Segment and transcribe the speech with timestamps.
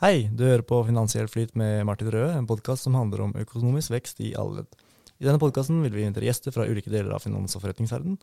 [0.00, 3.92] Hei, du hører på Finansiell flyt med Martin Røe, en podkast som handler om økonomisk
[3.92, 4.78] vekst i alle ledd.
[5.20, 8.16] I denne podkasten vil vi invitere gjester fra ulike deler av finans- og forretningsverdenen.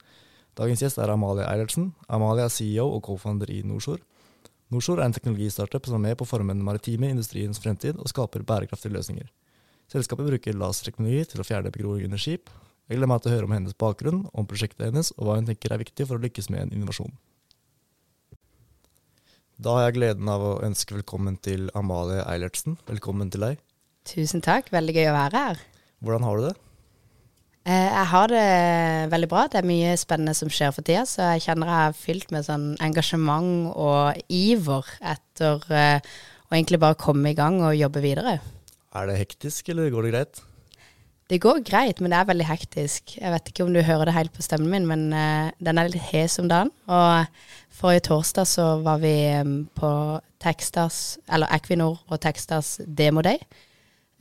[0.58, 1.92] Dagens gjest er Amalie Eilertsen.
[2.10, 4.02] Amalie er CEO og co-founder i Nordsjord.
[4.74, 8.10] Nordsjord er en teknologistartup som er med på å forme den maritime industriens fremtid og
[8.10, 9.30] skaper bærekraftige løsninger.
[9.94, 12.50] Selskapet bruker laserteknologi til å fjerne begroing under skip.
[12.90, 15.54] Jeg gleder meg til å høre om hennes bakgrunn, om prosjektet hennes og hva hun
[15.54, 17.14] tenker er viktig for å lykkes med en innovasjon.
[19.58, 22.76] Da har jeg gleden av å ønske velkommen til Amalie Eilertsen.
[22.86, 23.62] Velkommen til deg.
[24.06, 25.64] Tusen takk, veldig gøy å være her.
[26.06, 26.52] Hvordan har du det?
[27.66, 28.44] Eh, jeg har det
[29.10, 29.48] veldig bra.
[29.50, 32.46] Det er mye spennende som skjer for tida, så jeg kjenner jeg er fylt med
[32.46, 36.14] sånn engasjement og iver etter eh,
[36.46, 38.38] å egentlig bare komme i gang og jobbe videre.
[38.94, 40.44] Er det hektisk, eller går det greit?
[41.28, 43.18] Det går greit, men det er veldig hektisk.
[43.18, 45.90] Jeg vet ikke om du hører det helt på stemmen min, men uh, den er
[45.92, 46.72] litt hes om dagen.
[46.88, 47.26] Og
[47.76, 49.90] forrige torsdag så var vi um, på
[50.40, 53.42] Textas, eller Equinor og Textas Demo Day.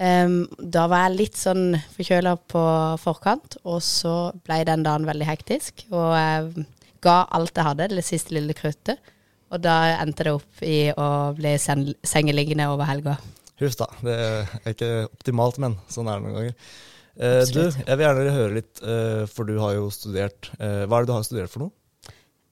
[0.02, 2.64] Um, da var jeg litt sånn forkjøla på
[3.04, 5.86] forkant, og så ble den dagen veldig hektisk.
[5.94, 6.66] Og jeg
[7.06, 9.14] ga alt jeg hadde, det siste lille kruttet.
[9.54, 13.14] Og da endte det opp i å bli sengeliggende over helga.
[13.62, 16.76] Huff da, det er ikke optimalt, men sånn er det noen ganger.
[17.16, 20.98] Uh, du, jeg vil gjerne høre litt, eh, for du har jo studert eh, Hva
[20.98, 21.72] er det du har studert for noe?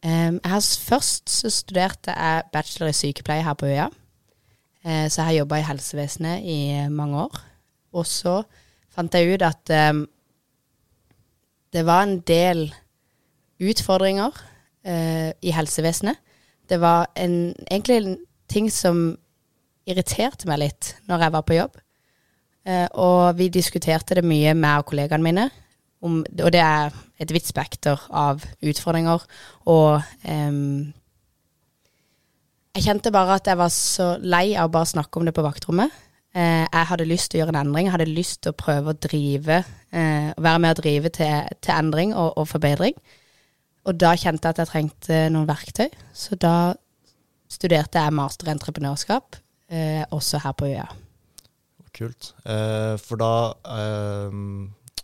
[0.04, 3.90] Um, jeg har først så studerte jeg bachelor i sykepleie her på øya.
[4.84, 6.58] så jeg har jobba i helsevesenet i
[6.92, 7.38] mange år.
[7.96, 8.42] Og så
[8.92, 10.02] fant jeg ut at um,
[11.72, 12.66] det var en del
[13.64, 14.36] utfordringer
[15.40, 16.20] i helsevesenet.
[16.68, 19.16] Det var en, egentlig en ting som
[19.88, 21.80] irriterte meg litt når jeg var på jobb.
[22.64, 25.48] Uh, og vi diskuterte det mye med kollegaene mine.
[26.04, 29.24] Om, og det er et vidt spekter av utfordringer.
[29.72, 30.92] Og um,
[32.74, 35.44] jeg kjente bare at jeg var så lei av å bare snakke om det på
[35.44, 35.92] vaktrommet.
[36.34, 37.90] Uh, jeg hadde lyst til å gjøre en endring.
[37.90, 39.60] Jeg hadde lyst til å prøve å drive,
[39.92, 42.96] uh, være med å drive til, til endring og, og, forbedring.
[43.84, 45.90] Og da kjente jeg at jeg trengte noen verktøy.
[46.16, 46.72] Så da
[47.52, 49.36] studerte jeg master i entreprenørskap,
[50.14, 50.86] også her på øya.
[51.94, 52.32] Kult.
[52.44, 53.34] Eh, for da,
[53.76, 54.34] eh,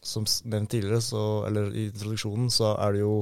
[0.02, 3.14] som nevnt tidligere, så, eller i introduksjonen, så er du jo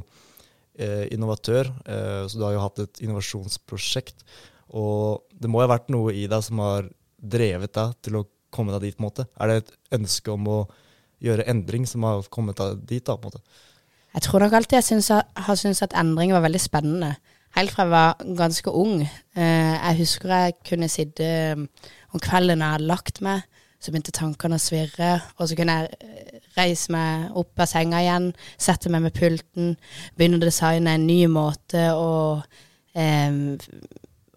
[0.79, 1.71] eh, innovatør.
[1.85, 4.25] Eh, så du har jo hatt et innovasjonsprosjekt.
[4.79, 8.27] Og det må jo ha vært noe i deg som har drevet deg til å
[8.55, 9.27] komme deg dit, på en måte.
[9.37, 10.59] Er det et ønske om å
[11.25, 13.65] gjøre endring som har kommet deg dit, da, på en måte?
[14.15, 17.17] Jeg tror nok alltid jeg synes, har syntes at endring var veldig spennende.
[17.57, 19.01] Helt fra jeg var ganske ung.
[19.03, 21.29] Eh, jeg husker jeg kunne sitte
[22.13, 23.45] om kvelden jeg hadde lagt meg,
[23.79, 28.01] så begynte tankene å svirre, og så kunne jeg eh, reise meg opp av senga
[28.03, 29.77] igjen, sette meg med pulten,
[30.17, 32.13] begynne å designe en ny måte å
[32.95, 33.57] eh,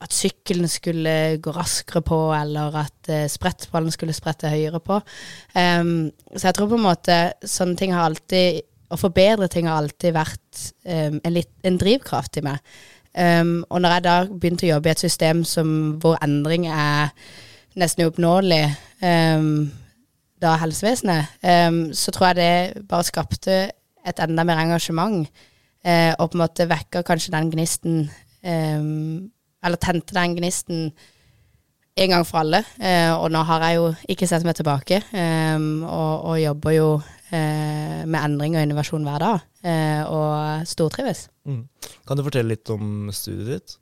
[0.01, 4.97] At sykkelen skulle gå raskere på, eller at eh, sprettballen skulle sprette høyere på.
[5.53, 9.77] Um, så jeg tror på en måte sånne ting har alltid Å forbedre ting har
[9.79, 12.57] alltid vært um, en, litt, en, drivkraft i meg.
[13.11, 17.11] Um, og når jeg da begynte å jobbe i et system som, hvor endring er
[17.79, 18.63] nesten uoppnåelig
[19.03, 19.67] um,
[20.41, 23.57] da helsevesenet, um, så tror jeg det bare skapte
[24.07, 25.27] et enda mer engasjement.
[25.83, 28.03] Uh, og på en måte vekker kanskje den gnisten
[28.41, 30.91] Eller tente den gnisten
[31.95, 32.63] en gang for alle.
[32.79, 36.87] Uh, og nå har jeg jo ikke sett meg tilbake, og, og, jobber jo
[37.31, 39.45] med endring og innovasjon hver dag.
[40.11, 41.29] og stortrives.
[41.47, 41.63] Mm.
[42.07, 43.77] Kan du fortelle litt om studiet ditt?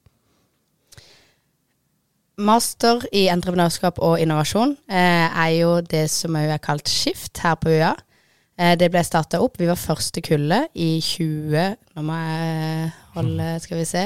[2.40, 7.74] Master i entreprenørskap og innovasjon eh, er jo det som er kalt Skift her på.
[7.74, 9.60] Eh, det ble starta opp.
[9.60, 14.06] Vi var første kullet i 20 Nå må jeg holde Skal vi se.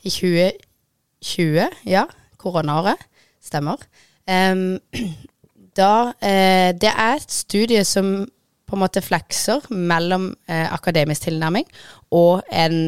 [0.00, 2.06] I 2020, ja.
[2.40, 3.04] Koronaåret.
[3.44, 3.84] Stemmer.
[4.24, 4.80] Um,
[5.80, 8.24] da eh, Det er et studie som
[8.64, 11.66] på en måte flekser mellom eh, akademisk tilnærming
[12.14, 12.78] og en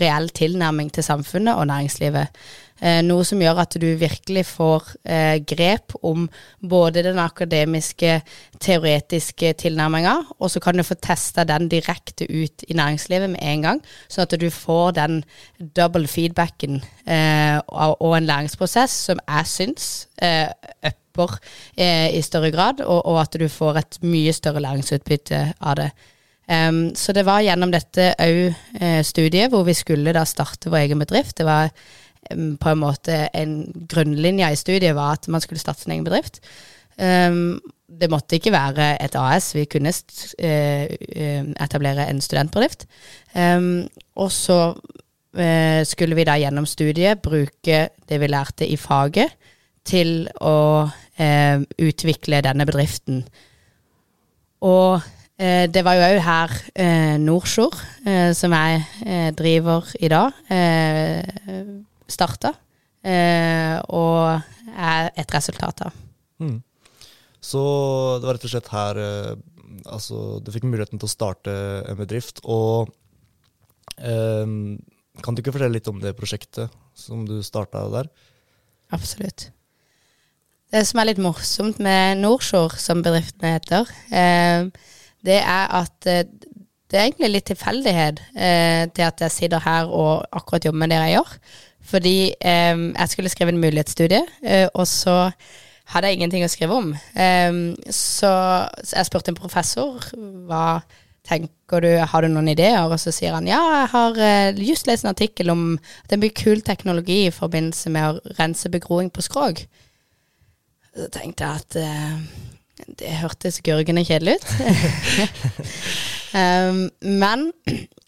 [0.00, 2.42] reell tilnærming til samfunnet og næringslivet.
[2.82, 6.24] Eh, noe som gjør at du virkelig får eh, grep om
[6.68, 8.16] både den akademiske,
[8.62, 13.68] teoretiske tilnærminga, og så kan du få testa den direkte ut i næringslivet med en
[13.68, 15.20] gang, sånn at du får den
[15.78, 20.50] double feedbacken eh, og en læringsprosess som jeg syns eh,
[21.12, 21.36] upper
[21.76, 25.90] eh, i større grad, og, og, at du får et mye større læringsutbytte av det.
[26.48, 31.04] Um, så det var gjennom dette òg-studiet, eh, hvor vi skulle da starte vår egen
[31.04, 31.36] bedrift.
[31.38, 31.70] Det var
[32.32, 33.54] på en måte en
[33.90, 36.40] grunnlinje i studiet var at man skulle starte sin egen bedrift.
[36.98, 37.60] Um,
[37.92, 40.84] det måtte ikke være et AS, vi kunne uh,
[41.64, 42.86] etablere en studentbedrift.
[43.34, 43.86] Um,
[44.16, 49.38] og så uh, skulle vi da gjennom studiet bruke det vi lærte i faget,
[49.82, 50.86] til å
[51.20, 53.22] eh, utvikle denne bedriften.
[54.62, 55.00] Og
[55.36, 60.42] eh, det var jo òg her eh, Nordsjord, eh, som jeg eh, driver i dag,
[60.52, 61.62] eh,
[62.10, 62.54] starta.
[63.02, 65.96] Eh, og er et resultat av.
[66.38, 66.60] Mm.
[67.42, 67.62] Så
[68.22, 68.98] det var rett og slett her
[69.90, 71.54] altså, du fikk muligheten til å starte
[71.90, 72.38] en bedrift.
[72.46, 72.92] Og
[73.98, 78.06] kan du ikke fortelle litt om det prosjektet som du starta der?
[78.94, 79.48] Absolutt.
[80.72, 84.70] Det som er litt morsomt med Nordsjord, som bedriften heter, eh,
[85.20, 86.22] det er at eh,
[86.88, 90.94] det er egentlig litt tilfeldighet eh, til at jeg sitter her og akkurat jobber med
[90.94, 91.34] det jeg gjør.
[91.92, 94.20] Fordi jeg skulle skrive en mulighetsstudie,
[94.78, 95.32] og så
[95.90, 96.92] hadde jeg ingenting å skrive om.
[97.90, 98.30] så,
[98.86, 99.98] jeg spurte en professor
[100.46, 100.78] hva
[101.26, 102.86] tenker du, har du noen ideer?
[102.86, 104.22] Og så sier han ja, jeg har
[104.62, 105.64] just lest en artikkel om
[106.04, 109.66] at det blir kul teknologi i forbindelse med å rense begroing på skrog.
[110.92, 112.42] Så tenkte jeg at uh,
[113.00, 114.48] det hørtes gørgende kjedelig ut.
[116.36, 116.84] um,
[117.22, 117.48] men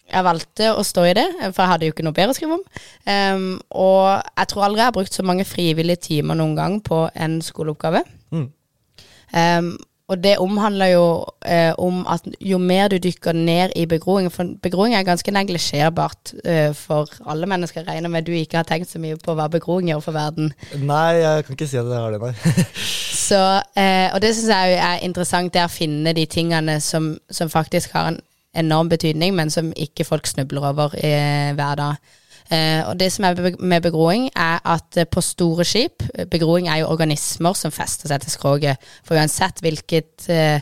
[0.05, 2.59] jeg valgte å stå i det, for jeg hadde jo ikke noe bedre å skrive
[2.59, 2.65] om.
[3.09, 7.07] Um, og jeg tror aldri jeg har brukt så mange frivillige timer noen gang på
[7.13, 8.03] en skoleoppgave.
[8.35, 8.47] Mm.
[9.33, 9.71] Um,
[10.05, 11.05] og det omhandler jo
[11.49, 16.33] eh, om at jo mer du dykker ned i begroing For begroing er ganske neglisjerbart
[16.45, 17.87] eh, for alle mennesker.
[17.87, 20.51] Regner med du ikke har tenkt så mye på hva begroing gjør for verden.
[20.77, 22.65] Nei, jeg kan ikke si at jeg har det, nei.
[23.27, 23.41] så,
[23.73, 27.49] eh, og det syns jeg er interessant, det er å finne de tingene som, som,
[27.49, 28.21] faktisk har en
[28.53, 32.13] enorm betydning, men som ikke folk snubler over eh, hver dag.
[32.45, 36.83] Uh, og det som er med begroing, er at uh, på store skip Begroing er
[36.83, 38.91] jo organismer som fester seg til skroget.
[39.05, 40.59] For uansett hvilket uh,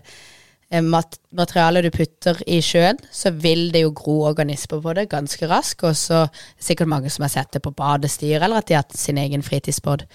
[0.87, 5.49] mat materiale du putter i sjøen, så vil det jo gro organismer på det ganske
[5.51, 5.83] raskt.
[5.83, 8.85] Og så er sikkert mange som har sett det på badestyr, eller at de har
[8.85, 10.07] hatt sin egen fritidsbåt.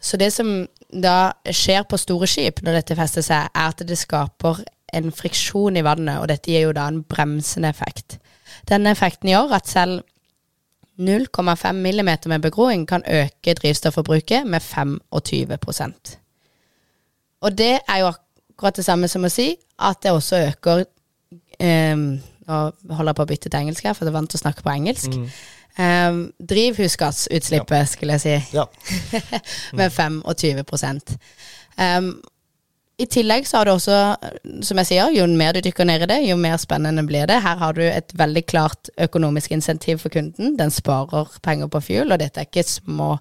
[0.00, 3.98] Så det som da skjer på store skip når dette fester seg, er at det
[3.98, 4.64] skaper
[4.98, 8.18] en friksjon i vannet, og dette gir jo da en bremsende effekt.
[8.68, 10.02] Denne effekten gjør at selv
[10.98, 15.92] 0,5 mm med begroing kan øke drivstofforbruket med 25
[17.40, 20.84] Og det er jo akkurat det samme som å si at det også øker
[21.94, 22.18] um,
[22.48, 24.40] Nå holder jeg på å bytte til engelsk her, for det er vant til å
[24.40, 25.12] snakke på engelsk.
[25.12, 25.26] Mm.
[25.78, 27.84] Um, drivhusgassutslippet, ja.
[27.84, 28.64] skulle jeg si, ja.
[29.78, 30.22] med 25
[31.76, 32.08] um,
[32.98, 33.98] i tillegg så har du også,
[34.66, 37.36] som jeg sier, jo mer du dykker ned i det, jo mer spennende blir det.
[37.44, 40.56] Her har du et veldig klart økonomisk insentiv for kunden.
[40.58, 43.12] Den sparer penger på fuel, og dette er ikke små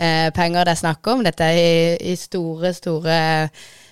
[0.00, 1.24] eh, penger det er snakk om.
[1.26, 3.20] Dette er i, i store, store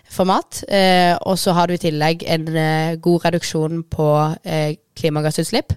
[0.09, 0.63] format.
[0.65, 4.11] Eh, og så har du i tillegg en eh, god reduksjon på
[4.49, 5.77] eh, klimagassutslipp.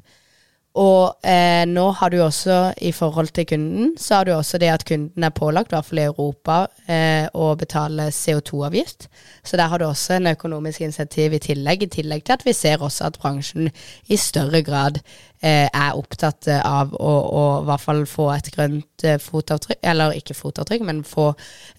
[0.79, 4.69] Og eh, nå har du også, i forhold til kunden, så har du også det
[4.71, 9.09] at kunden er pålagt, i hvert fall i Europa, eh, å betale CO2-avgift.
[9.43, 12.55] Så der har du også en økonomisk insentiv i tillegg, i tillegg til at vi
[12.55, 13.67] ser også at bransjen
[14.07, 15.01] i større grad
[15.41, 20.15] eh, er opptatt av å, å, i hvert fall få et grønt eh, fotavtrykk, eller
[20.15, 21.33] ikke fotavtrykk, men få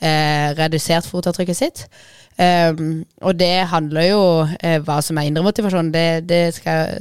[0.05, 1.87] eh, redusert fotavtrykket sitt.
[2.41, 6.95] Um, og det handler jo uh, hva som er indre motivasjon, det, det skal,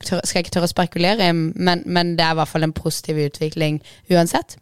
[0.00, 2.72] skal, jeg ikke tørre å spekulere i, men, men, det er i hvert fall en
[2.72, 4.56] positiv utvikling uansett.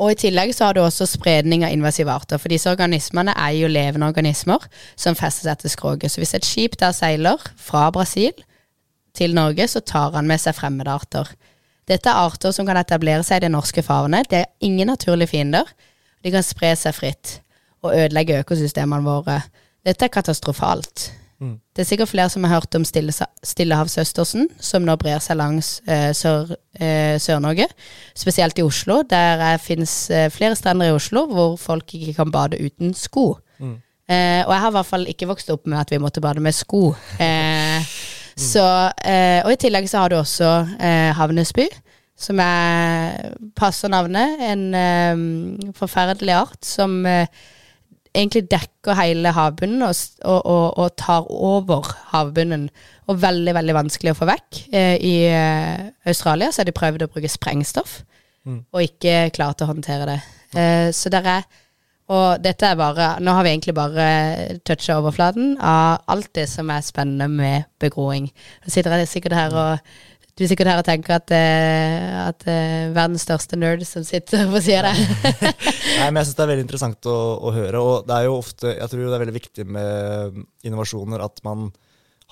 [0.00, 3.58] Og i tillegg så har du også spredning av invasive arter, for disse organismene er
[3.58, 4.62] jo levende organismer
[4.94, 6.14] som fester seg til skroget.
[6.14, 8.32] Så hvis et skip der seiler fra Brasil
[9.18, 11.28] til Norge, så tar han med seg fremmede arter.
[11.90, 14.30] Dette er arter som kan etablere seg i det norske farvannet.
[14.30, 15.68] Det er ingen naturlige fiender.
[16.22, 17.40] De kan spre seg fritt
[17.82, 19.40] og ødelegge økosystemene våre.
[19.86, 21.10] Dette er katastrofalt.
[21.40, 21.54] Mm.
[21.76, 26.10] Det er sikkert flere som har hørt om Stillehavsøstersen, som nå brer seg langs eh,
[26.12, 27.64] Sør-Norge.
[27.64, 29.00] Eh, spesielt i Oslo.
[29.08, 33.32] Der eh, finnes eh, flere strender i Oslo hvor folk ikke kan bade uten sko.
[33.58, 33.78] Mm.
[34.10, 36.44] Eh, og jeg har i hvert fall ikke vokst opp med at vi måtte bade
[36.44, 36.90] med sko.
[37.20, 37.80] Eh,
[38.40, 38.42] mm.
[38.46, 38.62] Så,
[39.44, 40.48] og i tillegg så har du også
[41.18, 41.66] Havnesby
[42.16, 44.38] som er passer navnet.
[44.40, 47.26] En forferdelig art som uh,
[48.14, 52.68] egentlig dekker hele havbunnen og, og, og, og, tar over havbunnen.
[53.10, 54.60] Og veldig, veldig vanskelig å få vekk.
[54.72, 58.00] Eh, I eh, Australia så har de prøvd å bruke sprengstoff,
[58.46, 58.60] mm.
[58.70, 60.20] og ikke klart å håndtere det.
[60.58, 61.50] Eh, så der er
[62.10, 66.70] Og dette er bare Nå har vi egentlig bare toucha overflaten av alt det som
[66.74, 68.26] er spennende med begroing.
[68.64, 69.92] Nå sitter jeg sikkert her og
[70.40, 71.40] du er sikkert her og tenker at, det
[72.16, 74.94] at uh, verdens største nerd som sitter og sier det.
[75.98, 77.82] Nei, men jeg syns det er veldig interessant å, å, høre.
[77.84, 81.66] Og det er jo ofte, jeg tror det er veldig viktig med innovasjoner at man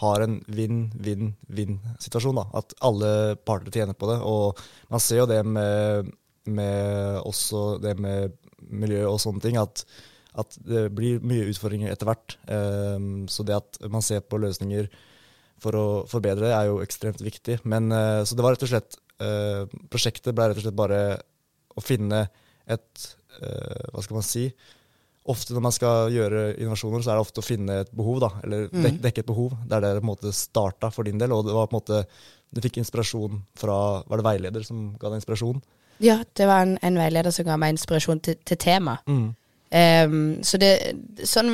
[0.01, 2.41] har en vinn-vinn-vinn-situasjon.
[2.57, 3.11] At alle
[3.45, 4.17] parter tjener på det.
[4.25, 6.09] Og man ser jo det med,
[6.49, 8.39] med også det med
[8.73, 9.85] miljø og sånne ting, at,
[10.33, 12.39] at det blir mye utfordringer etter hvert.
[12.49, 14.89] Um, så det at man ser på løsninger
[15.63, 17.61] for å forbedre det, er jo ekstremt viktig.
[17.69, 21.01] Men, uh, så det var rett og slett uh, Prosjektet ble rett og slett bare
[21.75, 22.25] å finne
[22.69, 23.07] et
[23.43, 24.49] uh, Hva skal man si?
[25.29, 28.31] Ofte når man skal gjøre innovasjoner, så er det ofte å finne et behov, da,
[28.47, 29.01] eller dek, Mm.
[29.05, 29.57] dekke et behov.
[29.69, 31.35] Det er det det på en måte starta for din del.
[31.37, 31.99] Og det var på en måte
[32.49, 35.61] du fikk inspirasjon fra Var det veileder som ga deg inspirasjon?
[36.01, 38.97] Ja, det var en, en veileder som ga meg inspirasjon til, til tema.
[39.11, 39.35] Mm.
[39.69, 40.71] Um, så det
[41.29, 41.51] sånn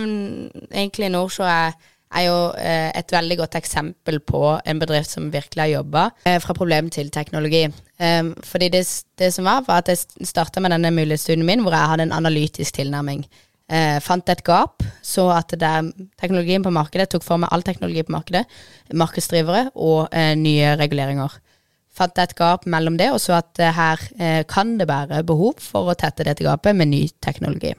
[0.70, 1.72] egentlig nå så er,
[2.14, 6.38] er jo eh, et veldig godt eksempel på en bedrift som virkelig har jobba eh,
[6.42, 7.64] fra problem til teknologi.
[7.98, 8.84] Ehm, fordi det,
[9.18, 12.16] det som var, var at jeg starta med denne mulighetsstudien min hvor jeg hadde en
[12.16, 13.24] analytisk tilnærming.
[13.72, 15.72] Eh, fant et gap, så at det,
[16.20, 18.44] teknologien på markedet tok for meg all teknologi på markedet,
[18.92, 21.40] markedsdrivere og eh, nye reguleringer
[21.94, 25.62] fant et gap mellom det, og så at eh, her eh, kan det være behov
[25.62, 27.74] for å tette dette gapet med ny teknologi.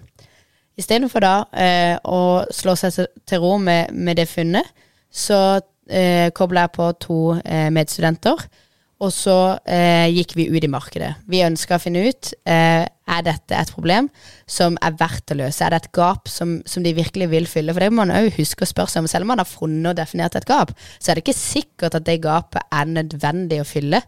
[0.77, 4.67] Istedenfor da eh, å slå seg til- ro med, med det funnet,
[5.11, 8.41] så eh, kobla jeg på to eh, medstudenter,
[9.05, 9.35] og så
[9.67, 11.09] eh, gikk vi ut i markedet.
[11.27, 14.07] Vi ønska å finne ut eh, er dette et problem
[14.47, 15.63] som er verdt å løse.
[15.67, 17.75] Er det et gap som, som de virkelig vil fylle?
[17.75, 19.09] For det må man òg huske å spørre seg om.
[19.11, 22.07] Selv om man har funnet og definert et gap, så er det ikke sikkert at
[22.07, 23.99] det gapet er nødvendig å fylle.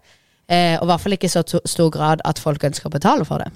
[0.47, 2.95] Eh, og i hvert fall ikke i så to- stor grad at folk ønsker å
[2.95, 3.51] betale for det.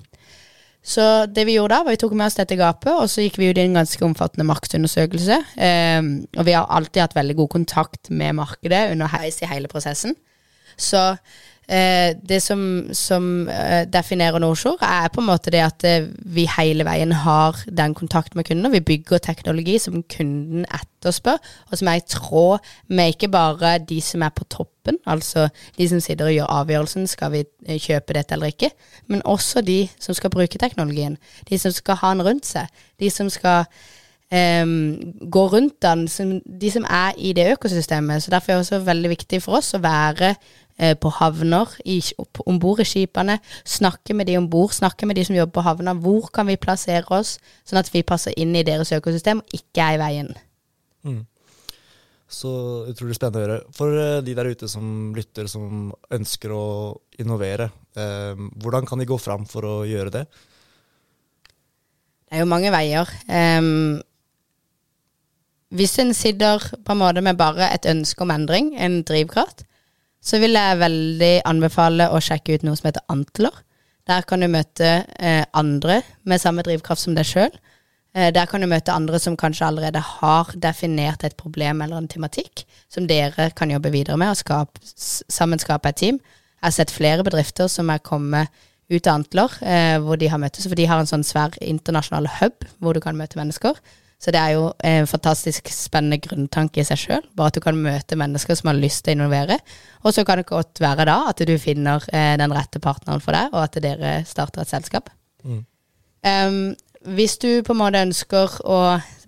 [0.82, 3.38] Så det vi gjorde da, var vi tok med oss dette gapet, og så gikk
[3.38, 5.38] vi ut i en ganske omfattende markedsundersøkelse.
[5.62, 6.02] Eh,
[6.38, 10.18] og vi har alltid hatt veldig god kontakt med markedet underveis i hele prosessen.
[10.82, 11.04] Så
[11.72, 12.62] eh, det som,
[12.94, 17.62] som eh, definerer Nordsjord, er på en måte det at eh, vi hele veien har
[17.66, 21.40] den kontakten med kunden, og vi bygger teknologi som kunden etterspør,
[21.72, 25.48] og som er i tråd med ikke bare de som er på toppen, altså
[25.78, 28.74] de som sitter og gjør avgjørelsen, skal vi eh, kjøpe dette eller ikke,
[29.08, 31.18] men også de som skal bruke teknologien,
[31.50, 33.66] de som skal ha den rundt seg, de som skal
[34.32, 34.96] Um,
[35.28, 38.24] gå rundt den, som, de som er i det økosystemet.
[38.24, 40.30] Så Derfor er det også veldig viktig for oss å være
[40.78, 41.74] på havner,
[42.46, 45.66] om bord i skipene, snakke med de om bord, snakke med de som jobber på
[45.66, 45.94] havna.
[45.94, 47.36] Hvor kan vi plassere oss,
[47.68, 50.32] sånn at vi passer inn i deres økosystem, og ikke er i veien.
[51.06, 51.22] Mm.
[52.32, 52.51] Så
[52.88, 53.58] utrolig spennende å høre.
[53.75, 56.63] For eh, de der ute som lytter, som ønsker å
[57.20, 57.68] innovere,
[58.00, 60.24] eh, hvordan kan de gå fram for å gjøre det?
[62.32, 63.10] Det er jo mange veier.
[63.28, 64.00] Um,
[65.75, 69.66] hvis en sitter på en måte med bare et ønske om endring, en drivkraft,
[70.22, 73.54] så vil jeg veldig anbefale å sjekke ut noe som heter Antler.
[74.10, 77.54] Der kan du møte eh, andre med samme drivkraft som deg sjøl.
[78.13, 82.10] Eh, der kan du møte andre som kanskje allerede har definert et problem eller en
[82.12, 86.20] tematikk, som dere kan jobbe videre med og skape, sammen skape et team.
[86.62, 88.51] Jeg har sett flere bedrifter som er kommet
[88.92, 92.28] ut av Antler, eh, hvor de har møttes, for de har en sånn svær internasjonal
[92.42, 93.80] hub hvor du kan møte mennesker.
[94.22, 97.80] Så det er jo en fantastisk spennende grunntanke i seg sjøl, bare at du kan
[97.82, 99.58] møte mennesker som har lyst til å involvere.
[100.06, 103.34] Og så kan det godt være da at du finner eh, den rette partneren for
[103.34, 105.10] deg, og at dere starter et selskap.
[105.42, 105.63] Mm.
[106.22, 106.60] Um,
[107.18, 108.78] hvis du på en måte ønsker å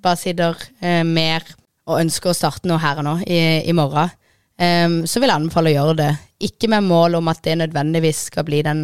[0.04, 1.48] bare sitter eh, mer
[1.90, 4.14] og ønsker å starte noe her og nå i, i morgen,
[4.62, 6.12] um, så vil jeg anbefale å gjøre det.
[6.46, 8.84] Ikke med mål om at det nødvendigvis skal bli den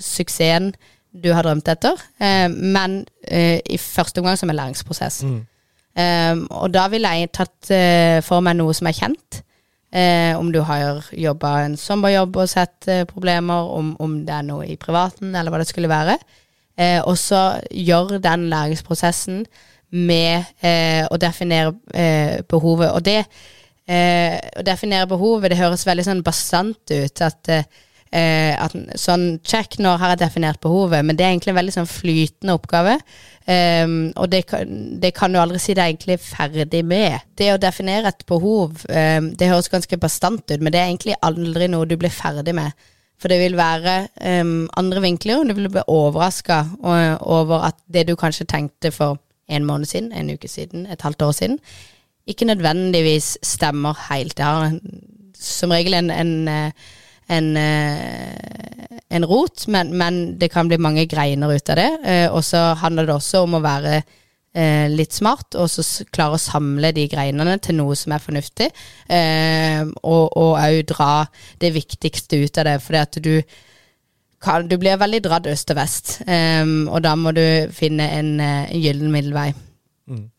[0.00, 0.72] suksessen
[1.10, 5.22] du har drømt etter, eh, men eh, i første omgang som en læringsprosess.
[5.26, 5.40] Mm.
[6.00, 9.42] Um, og da ville jeg tatt uh, for meg noe som er kjent.
[9.90, 14.46] Uh, om du har jobba en sommerjobb og sett uh, problemer, om, om det er
[14.46, 16.18] noe i privaten, eller hva det skulle være.
[16.80, 19.44] Eh, og så gjør den læringsprosessen
[19.90, 22.92] med eh, å definere eh, behovet.
[22.94, 23.24] Og det
[23.90, 27.22] å definere behovet, det høres veldig sånn bastant ut.
[27.26, 27.48] At,
[28.12, 31.74] eh, at sånn check, når har jeg definert behovet, men det er egentlig en veldig
[31.78, 32.96] sånn flytende oppgave.
[33.50, 34.44] Um, og det
[35.02, 37.24] det kan du aldri si deg egentlig ferdig med.
[37.38, 41.18] Det å definere et behov, um, det høres ganske bastant ut, men det er egentlig
[41.26, 42.76] aldri noe du blir ferdig med.
[43.20, 43.96] For det vil være
[44.40, 49.18] um, andre vinkler, og du vil bli overraska over at det du kanskje tenkte for
[49.50, 51.58] en måned siden, en uke siden, et halvt år siden,
[52.30, 54.36] ikke nødvendigvis stemmer helt.
[54.38, 54.78] Det har
[55.40, 56.72] som regel en, en, eh,
[57.30, 61.90] en, eh, en rot, men, men det kan bli mange greiner ut av det.
[62.04, 66.38] Eh, Og så handler det også om å være eh, litt smart, og så klare
[66.38, 68.70] å samle de greinene til noe som er fornuftig.
[70.02, 71.12] Og òg dra
[71.62, 73.34] det viktigste ut av det, fordi at du
[74.40, 77.44] kan, du blir veldig dratt øst og vest, og da må du
[77.76, 79.50] finne en, en gyllen middelvei.
[80.08, 80.30] Mm.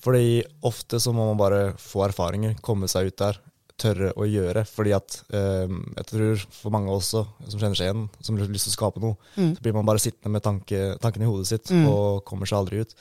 [0.00, 3.40] Fordi ofte så må man bare få erfaringer, komme seg ut der,
[3.80, 4.62] tørre å gjøre.
[4.68, 8.68] Fordi at eh, jeg tror for mange også, som kjenner seg igjen, som har lyst
[8.68, 9.54] til å skape noe, Mm.
[9.56, 11.86] så blir man bare sittende med tanke, tankene i hodet sitt Mm.
[11.88, 12.94] og kommer seg aldri ut.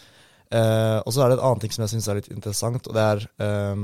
[0.51, 2.93] Eh, og så er det et annet ting som jeg syns er litt interessant, og
[2.97, 3.75] det er eh,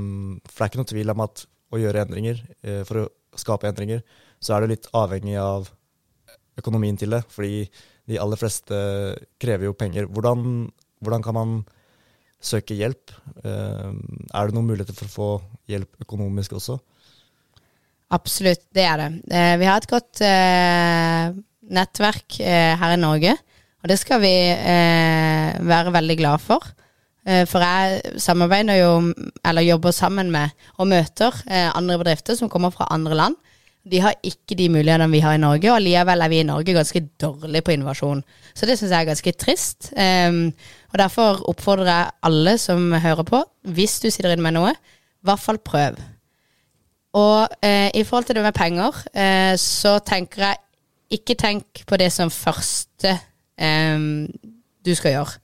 [0.48, 3.68] For det er ikke noe tvil om at å gjøre endringer, eh, for å skape
[3.68, 4.02] endringer,
[4.40, 5.68] så er det litt avhengig av
[6.58, 7.22] økonomien til det.
[7.32, 7.68] Fordi
[8.08, 8.74] de aller fleste
[9.42, 10.06] krever jo penger.
[10.06, 10.70] Hvordan,
[11.02, 11.54] hvordan kan man
[12.42, 13.12] søke hjelp?
[13.44, 13.90] Eh,
[14.34, 15.28] er det noen muligheter for å få
[15.70, 16.78] hjelp økonomisk også?
[18.14, 19.10] Absolutt, det er det.
[19.34, 21.36] Eh, vi har et godt eh,
[21.76, 23.34] nettverk her i Norge,
[23.82, 24.34] og det skal vi
[25.66, 26.62] være veldig glad for.
[27.50, 28.90] For jeg samarbeider jo,
[29.42, 33.38] eller jobber sammen med og møter andre bedrifter som kommer fra andre land.
[33.86, 36.74] De har ikke de mulighetene vi har i Norge, og likevel er vi i Norge
[36.74, 38.24] ganske dårlige på innovasjon.
[38.54, 39.92] Så det syns jeg er ganske trist.
[39.94, 40.50] Um,
[40.92, 43.44] og derfor oppfordrer jeg alle som hører på,
[43.76, 45.98] hvis du sitter inne med noe, i hvert fall prøv.
[47.16, 50.62] Og eh, i forhold til det med penger, eh, så tenker jeg
[51.16, 53.14] ikke tenk på det som første
[53.56, 53.98] eh,
[54.86, 55.38] du skal gjøre.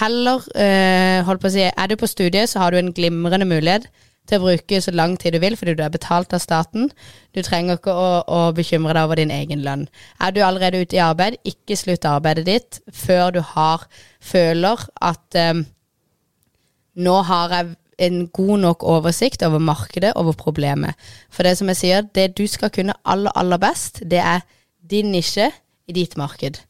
[0.00, 3.46] Heller, eh, holdt på å si, er du på studiet, så har du en glimrende
[3.48, 3.88] mulighet
[4.28, 6.90] til å bruke så lang tid du vil, fordi du er betalt av staten.
[7.36, 9.86] Du trenger ikke å, å bekymre deg over din egen lønn.
[10.20, 13.86] Er du allerede ute i arbeid, ikke slutt arbeidet ditt før du har
[14.20, 15.64] føler at um,
[16.96, 17.74] nå har jeg
[18.06, 20.94] en god nok oversikt over markedet, over problemet.
[21.30, 24.44] For det som jeg sier, det du skal kunne aller, aller best, det er
[24.84, 25.48] din nisje
[25.88, 26.60] i ditt marked.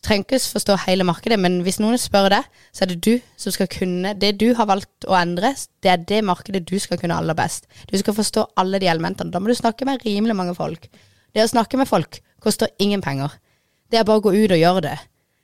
[0.00, 3.26] Du trenger ikke forstå hele markedet, men hvis noen spør deg, så er det du
[3.36, 5.52] som skal kunne Det du har valgt å endre,
[5.84, 7.68] det er det markedet du skal kunne aller best.
[7.90, 9.30] Du skal forstå alle de elementene.
[9.30, 10.88] Da må du snakke med rimelig mange folk.
[11.36, 13.36] Det å snakke med folk koster ingen penger.
[13.92, 14.96] Det er bare å gå ut og gjøre det.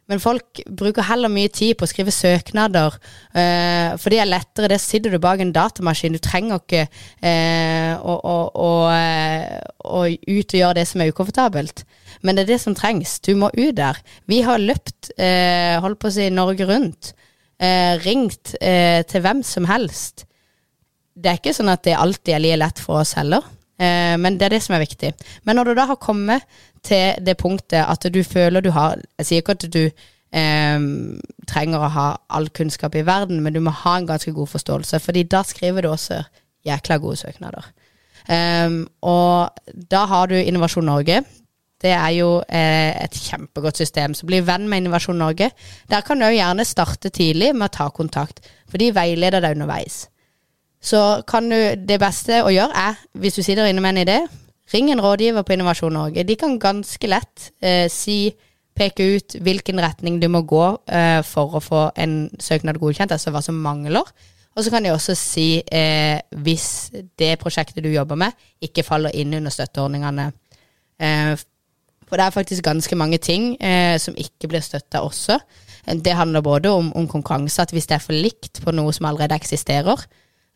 [0.07, 2.95] Men folk bruker heller mye tid på å skrive søknader,
[3.35, 4.71] eh, for det er lettere.
[4.71, 6.15] Der sitter du bak en datamaskin.
[6.15, 11.11] Du trenger ikke eh, å, å, å, eh, å ut og gjøre det som er
[11.11, 11.83] ukomfortabelt.
[12.23, 13.19] Men det er det som trengs.
[13.19, 13.99] Du må ut der.
[14.31, 17.13] Vi har løpt, eh, holdt på å si, Norge rundt.
[17.59, 20.23] Eh, ringt eh, til hvem som helst.
[21.17, 23.43] Det er ikke sånn at det alltid er like lett for oss heller.
[23.77, 25.11] Men det er det som er viktig.
[25.45, 26.47] Men når du da har kommet
[26.87, 30.87] til det punktet at du føler du har Jeg sier ikke at du eh,
[31.51, 35.01] trenger å ha all kunnskap i verden, men du må ha en ganske god forståelse,
[35.03, 36.23] fordi da skriver du også
[36.67, 37.67] jækla gode søknader.
[38.27, 39.55] Um, og
[39.91, 41.21] da har du Innovasjon Norge.
[41.83, 44.15] Det er jo eh, et kjempegodt system.
[44.17, 45.51] Så bli venn med Innovasjon Norge.
[45.91, 49.59] Der kan du jo gjerne starte tidlig med å ta kontakt, for de veileder deg
[49.59, 50.07] underveis.
[50.83, 54.19] Så kan du, det beste å gjøre er, hvis du sitter inne med en idé,
[54.73, 56.25] ring en rådgiver på Innovasjon Norge.
[56.27, 58.35] De kan ganske lett eh, si,
[58.77, 63.33] peke ut hvilken retning du må gå eh, for å få en søknad godkjent, altså
[63.35, 64.05] hva som mangler.
[64.57, 66.69] Og så kan de også si eh, hvis
[67.21, 70.31] det prosjektet du jobber med, ikke faller inn under støtteordningene.
[70.99, 71.35] Eh,
[72.07, 75.39] for det er faktisk ganske mange ting eh, som ikke blir støtta også.
[75.87, 79.07] Det handler både om, om konkurranse, at hvis det er for likt på noe som
[79.11, 80.07] allerede eksisterer,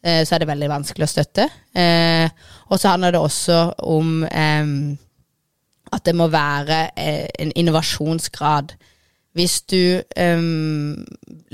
[0.05, 1.47] eh, så er det veldig vanskelig å støtte.
[1.75, 2.29] Eh,
[2.69, 4.25] og så handler det også om
[5.91, 8.77] at det må være eh, en innovasjonsgrad.
[9.35, 10.03] Hvis du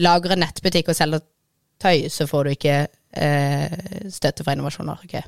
[0.01, 1.25] lager en nettbutikk og selger
[1.83, 3.75] tøy, så får du ikke eh,
[4.13, 5.21] støtte fra Innovasjon Norge.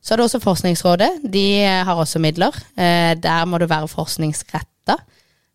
[0.00, 1.10] Så er det også Forskningsrådet.
[1.32, 2.56] De eh, har også midler.
[2.76, 4.98] Der må du være forskningsretta.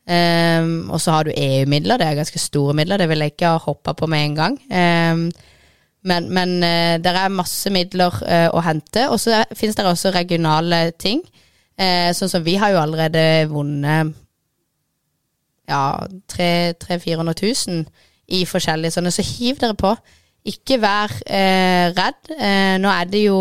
[0.06, 3.56] Um, og så har du EU-midler, det er ganske store midler, det vil jeg ikke
[3.56, 4.58] ha hoppa på med en gang.
[4.70, 5.24] Um,
[6.06, 9.08] men men uh, det er masse midler uh, å hente.
[9.10, 11.24] Og så finnes det også regionale ting.
[11.76, 14.14] Uh, sånn som vi har jo allerede vunnet
[15.66, 15.98] ja,
[16.30, 17.34] 300 000-400
[17.68, 17.86] 000
[18.36, 19.96] i forskjellige sånne, så hiv dere på.
[20.46, 22.28] Ikke vær redd.
[22.78, 23.40] nå er det jo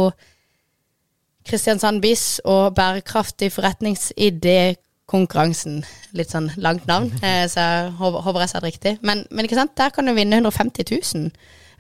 [1.45, 5.85] Kristiansand Biss og bærekraftig forretningsidé-konkurransen.
[6.17, 8.99] Litt sånn langt navn, eh, så jeg håper jeg sa det riktig.
[9.03, 11.31] Men, men ikke sant, der kan du vinne 150 000.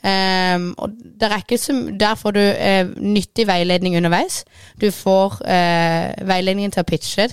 [0.05, 4.43] Um, og der, er som, der får du uh, nyttig veiledning underveis.
[4.81, 7.31] Du får uh, veiledningen til å pitche.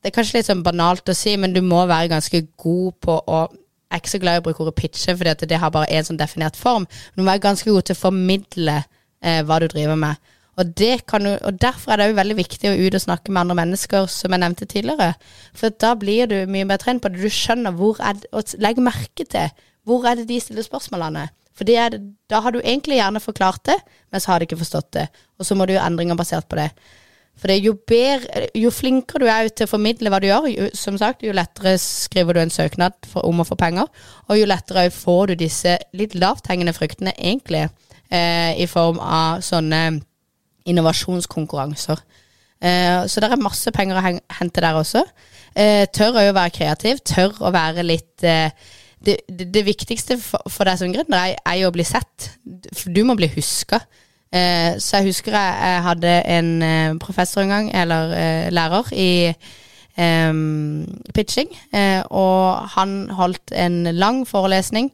[0.00, 3.16] Det er kanskje litt sånn banalt å si, men du må være ganske god på
[3.26, 3.46] å
[3.90, 6.04] Jeg er ikke så glad i å bruke ordet pitche, for det har bare en
[6.06, 6.84] sånn definert form.
[7.16, 10.20] Du må være ganske god til å formidle uh, hva du driver med.
[10.60, 10.84] Og, du,
[11.40, 14.36] og, Derfor er det jo veldig viktig å ut og snakke med andre mennesker, som
[14.36, 15.14] jeg nevnte tidligere.
[15.56, 17.24] For da blir du mye bedre trent på det.
[17.24, 19.48] Du skjønner hvor er det, og legger merke til
[19.84, 21.28] hvor er det de stiller spørsmålene.
[21.56, 23.76] For det, da har du egentlig gjerne forklart det,
[24.12, 25.06] men så har de ikke forstått det.
[25.38, 26.70] Og så må du gjøre endringer basert på det.
[27.40, 30.68] For det, jo, bedre, jo flinkere du er til å formidle hva du gjør, jo,
[30.76, 33.88] som sagt, jo lettere skriver du en søknad for, om å få penger,
[34.28, 37.66] og jo lettere får du disse litt lavthengende fruktene, egentlig,
[38.12, 39.82] eh, i form av sånne
[40.68, 42.02] innovasjonskonkurranser.
[42.60, 44.04] Eh, så det er masse penger å
[44.40, 45.04] hente der også.
[45.56, 48.52] Eh, tør å være kreativ, tør å være litt eh,
[49.06, 52.30] det, det, det, viktigste for, for, deg som gründer er, er, jo å bli sett.
[52.86, 53.80] Du må bli huska.
[54.30, 58.94] Eh, så jeg husker jeg, jeg hadde en eh, professor en gang, eller eh, lærer,
[58.94, 59.12] i
[61.12, 61.50] pitching.
[62.08, 64.86] og han holdt en lang forelesning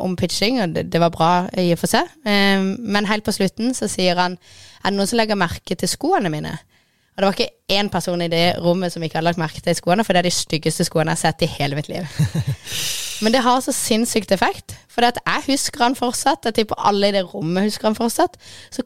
[0.00, 2.08] om pitching, og det, det, var bra i og for seg.
[2.24, 4.38] men helt på slutten så sier han
[4.86, 6.54] er det noen som legger merke til skoene mine?
[7.16, 9.74] Og det var ikke én person i det rommet som ikke hadde lagt merke til
[9.74, 12.04] skoene, for det er de styggeste skoene jeg har sett i hele mitt liv.
[13.24, 14.74] Men det har så sinnssykt effekt.
[14.92, 16.44] For jeg husker han fortsatt.
[16.44, 18.36] Jeg tipper alle i det rommet husker han fortsatt.
[18.70, 18.84] Så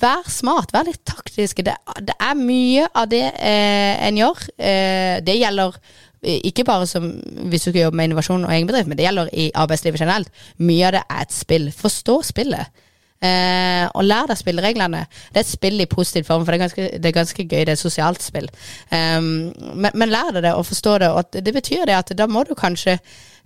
[0.00, 1.60] vær smart, vær litt taktisk.
[1.66, 4.44] Det, det er mye av det eh, en gjør.
[4.56, 5.76] Eh, det gjelder
[6.22, 7.10] eh, ikke bare som
[7.52, 10.44] hvis du skal jobbe med innovasjon og egen bedrift, men det gjelder i arbeidslivet generelt.
[10.56, 11.68] Mye av det er et spill.
[11.84, 12.84] Forstå spillet.
[13.18, 15.00] Eh, og lær deg spillereglene.
[15.32, 17.64] Det er et spill i positiv form, for det er ganske, det er ganske gøy.
[17.64, 18.46] Det er et sosialt spill.
[18.92, 21.10] Um, men, men, lær deg det og forstå det.
[21.10, 22.98] Og det betyr det at da må du kanskje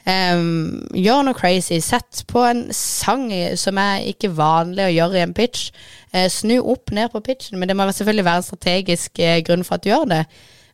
[0.04, 1.80] um, gjøre noe crazy.
[1.80, 5.70] Sett på en sang som er ikke vanlig å gjøre i en pitch.
[6.12, 9.64] Eh, snu opp ned på pitchen, men det må selvfølgelig være en strategisk eh, grunn
[9.64, 10.24] for at du gjør det.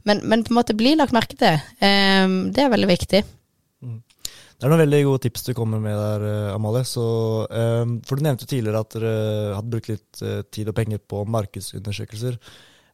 [0.09, 1.61] Men, men, på en måte bli lagt merke til.
[1.79, 3.23] Um, det er veldig viktig.
[4.59, 6.83] Det er noen veldig gode tips du kommer med der, eh, Amalie.
[6.83, 7.03] Så,
[7.47, 11.23] um, for Du nevnte tidligere at dere hadde brukt litt uh, tid og penger på
[11.31, 12.41] markedsundersøkelser.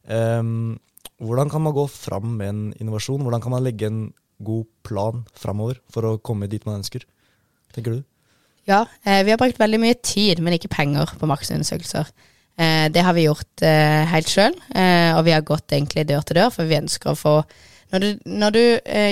[0.05, 0.77] Um,
[1.17, 3.23] hvordan kan man gå fram med en innovasjon?
[3.25, 4.13] Hvordan kan man legge en
[4.45, 7.01] god plan framover for å komme dit man ønsker?
[7.73, 8.03] Tenker du?
[8.69, 12.11] Ja, eh, vi har brukt veldig mye tid, men ikke penger på markedsundersøkelser.
[12.57, 16.21] Eh, det har vi gjort eh, helt sjøl, eh, og vi har gått egentlig dør
[16.21, 17.39] til dør, for vi ønsker å få
[17.93, 18.59] Når du, når du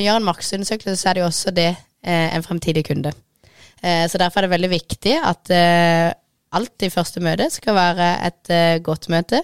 [0.04, 3.14] gjør en markedsundersøkelse, så er det jo også det Eh, en fremtidig kunde.
[3.84, 6.10] Eh, så derfor er det veldig viktig at eh,
[6.56, 8.52] alt i første møte skal være et
[8.86, 9.40] godt møte.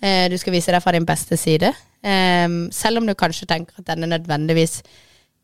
[0.00, 1.70] Du skal vise deg fra din beste side.
[2.72, 4.78] Selv om du kanskje tenker at denne nødvendigvis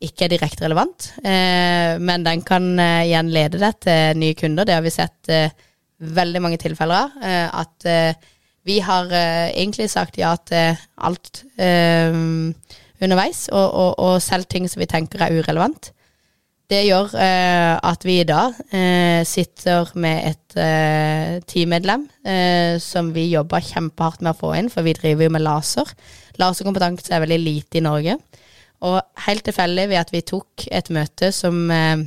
[0.01, 4.65] ikke er direkte relevant, men den kan igjen lede deg til nye kunder.
[4.65, 5.31] Det har vi sett
[6.17, 7.61] veldig mange tilfeller av.
[7.61, 7.85] At
[8.65, 14.89] vi har egentlig sagt ja til alt underveis, og, og, og selv ting som vi
[14.89, 15.93] tenker er urelevant.
[16.71, 23.09] Det gjør eh, at vi i dag eh, sitter med et eh, teammedlem eh, som
[23.11, 25.91] vi jobber kjempehardt med å få inn, for vi driver jo med laser.
[26.39, 28.15] Laserkompetanse er veldig lite i Norge.
[28.87, 32.05] Og helt tilfeldig ved at vi tok et møte som eh,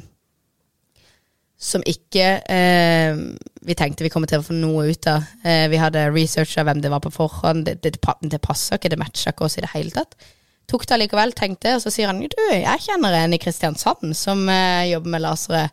[1.64, 3.20] som ikke eh,
[3.64, 5.28] vi tenkte vi kom til å få noe ut av.
[5.72, 7.68] vi hadde researcha hvem det var på forhånd.
[7.68, 7.94] Det, det,
[8.32, 10.16] det passa ikke, det matcha ikke oss i det hele tatt
[10.70, 14.46] tok det allikevel, tenkte, og så sier han du, jeg kjenner en i Kristiansand som
[14.48, 15.66] eh, jobber med lasere.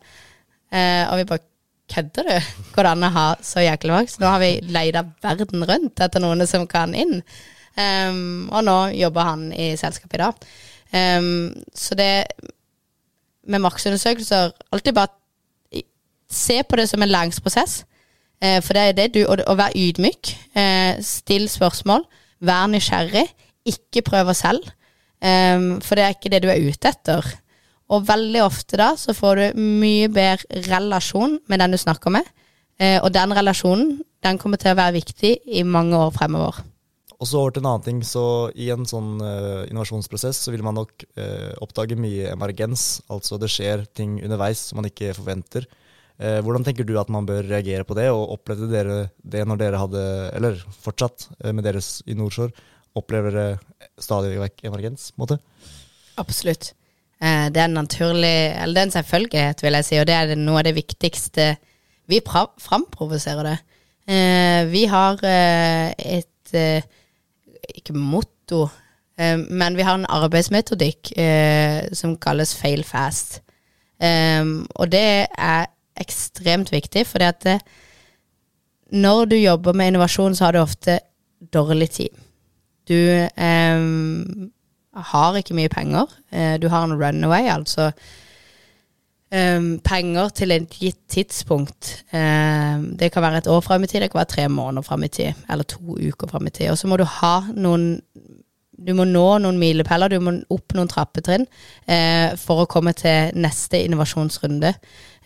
[0.72, 1.46] Eh, og vi bare
[1.92, 2.52] kødder du?
[2.74, 4.18] Går det an å ha så jæklig maks?
[4.20, 7.20] Nå har vi leita verden rundt etter noen som kan inn.
[7.72, 10.50] Um, og nå jobber han i selskapet i dag.
[10.92, 12.26] Um, så det
[13.48, 15.82] med markedsundersøkelser alltid bare
[16.32, 17.82] se på det som en læringsprosess.
[18.44, 22.04] Uh, for det er det du Å være ydmyk, uh, still spørsmål,
[22.40, 23.28] vær nysgjerrig,
[23.64, 24.68] ikke prøve selv.
[25.22, 27.26] Um, for det er ikke det du er ute etter.
[27.92, 32.26] Og veldig ofte da så får du mye bedre relasjon med den du snakker med.
[32.80, 36.58] Uh, og den relasjonen den kommer til å være viktig i mange år fremover.
[37.22, 38.00] Og så over til en annen ting.
[38.02, 43.04] så I en sånn uh, innovasjonsprosess så vil man nok uh, oppdage mye emergens.
[43.06, 45.68] Altså det skjer ting underveis som man ikke forventer.
[46.22, 49.78] Hvordan tenker du at man bør reagere på det, og opplevde dere det når dere
[49.80, 50.02] hadde,
[50.36, 51.24] eller fortsatt
[51.56, 52.52] med deres i Nordshore,
[52.98, 53.48] opplever det
[54.02, 55.10] stadig vekk emergens?
[55.12, 55.38] på måte?
[56.20, 56.72] Absolutt.
[57.22, 60.16] Eh, det er en naturlig, eller det er en selvfølgelighet, vil jeg si, og det
[60.16, 61.48] er noe av det viktigste.
[62.10, 63.58] Vi framprovoserer det.
[64.10, 66.28] Eh, vi har eh, et
[67.72, 68.66] ikke motto,
[69.16, 71.12] men vi har en arbeidsmetodikk
[71.96, 73.38] som kalles fail fast.
[74.02, 77.24] Og det er ekstremt viktig, for
[78.92, 80.98] når du jobber med innovasjon, så har du ofte
[81.54, 82.21] dårlig tid.
[82.88, 83.84] Du eh,
[85.12, 86.10] har ikke mye penger.
[86.32, 87.90] Eh, du har en runaway, altså
[89.32, 92.04] eh, penger til et gitt tidspunkt.
[92.12, 95.08] det kan være et år fram i tid, det kan være tre måneder fram i
[95.08, 96.70] tid, eller to uker fram i tid.
[96.70, 98.02] Og så må du ha noen
[98.86, 101.46] du må nå noen milepæler, du må opp noen trappetrinn
[101.86, 104.74] eh, for å komme til neste innovasjonsrunde.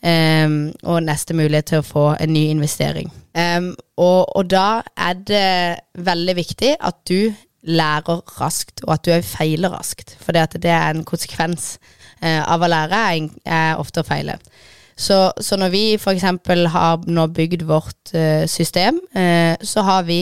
[0.07, 3.09] Um, og neste mulighet til å få en ny investering.
[3.33, 5.47] Um, og, og, da er det
[6.05, 7.33] veldig viktig at du
[7.67, 10.17] lærer raskt, og at du òg feiler raskt.
[10.23, 11.77] For det, er en konsekvens
[12.23, 13.03] eh, av å lære,
[13.45, 14.39] er, ofte å feile.
[14.97, 16.25] Så, så når vi f.eks.
[16.73, 20.21] har nå bygd vårt eh, system, eh, så har vi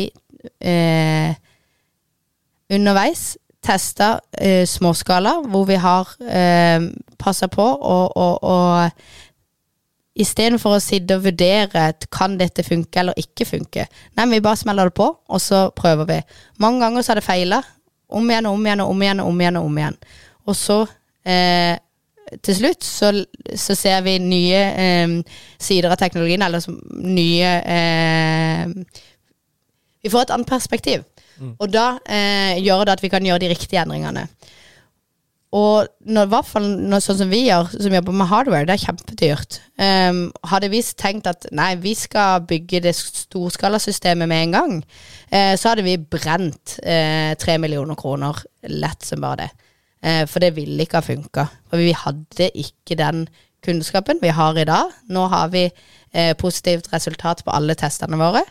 [0.61, 1.35] eh,
[2.75, 8.59] underveis testa eh, småskala, hvor vi har eh, passa på å
[10.15, 13.89] Istedenfor å sitte og vurdere kan dette funke eller ikke funke.
[14.15, 16.19] Nei, vi bare smeller det på, og så prøver vi.
[16.63, 17.63] Mange ganger så har det feila.
[18.15, 19.59] Om igjen og om igjen og om igjen og om igjen.
[19.59, 19.99] Og om igjen.
[20.45, 20.77] Og så
[21.27, 21.75] eh,
[22.45, 23.11] til slutt så,
[23.57, 25.17] så, ser vi nye eh,
[25.61, 29.01] sider av teknologien, eller som, nye eh,
[30.05, 31.05] Vi får et annet perspektiv.
[31.41, 31.57] Mm.
[31.59, 34.29] Og da eh, gjør det at vi kan gjøre de riktige endringene.
[35.55, 38.75] Og når, i hvert fall når, sånn som vi gjør, som jobber med hardware, det
[38.75, 39.59] er kjempedyrt.
[39.79, 44.75] Um, hadde vi tenkt at nei, vi skal bygge det storskalasystemet med en gang,
[45.31, 49.51] uh, så hadde vi brent eh, tre uh, millioner kroner lett som bare det.
[50.05, 51.47] Uh, for det ville ikke ha funka.
[51.71, 53.29] For vi hadde ikke den
[53.65, 54.91] kunnskapen vi har i dag.
[55.09, 55.69] Nå har vi
[56.39, 58.43] positivt resultat på alle testene våre.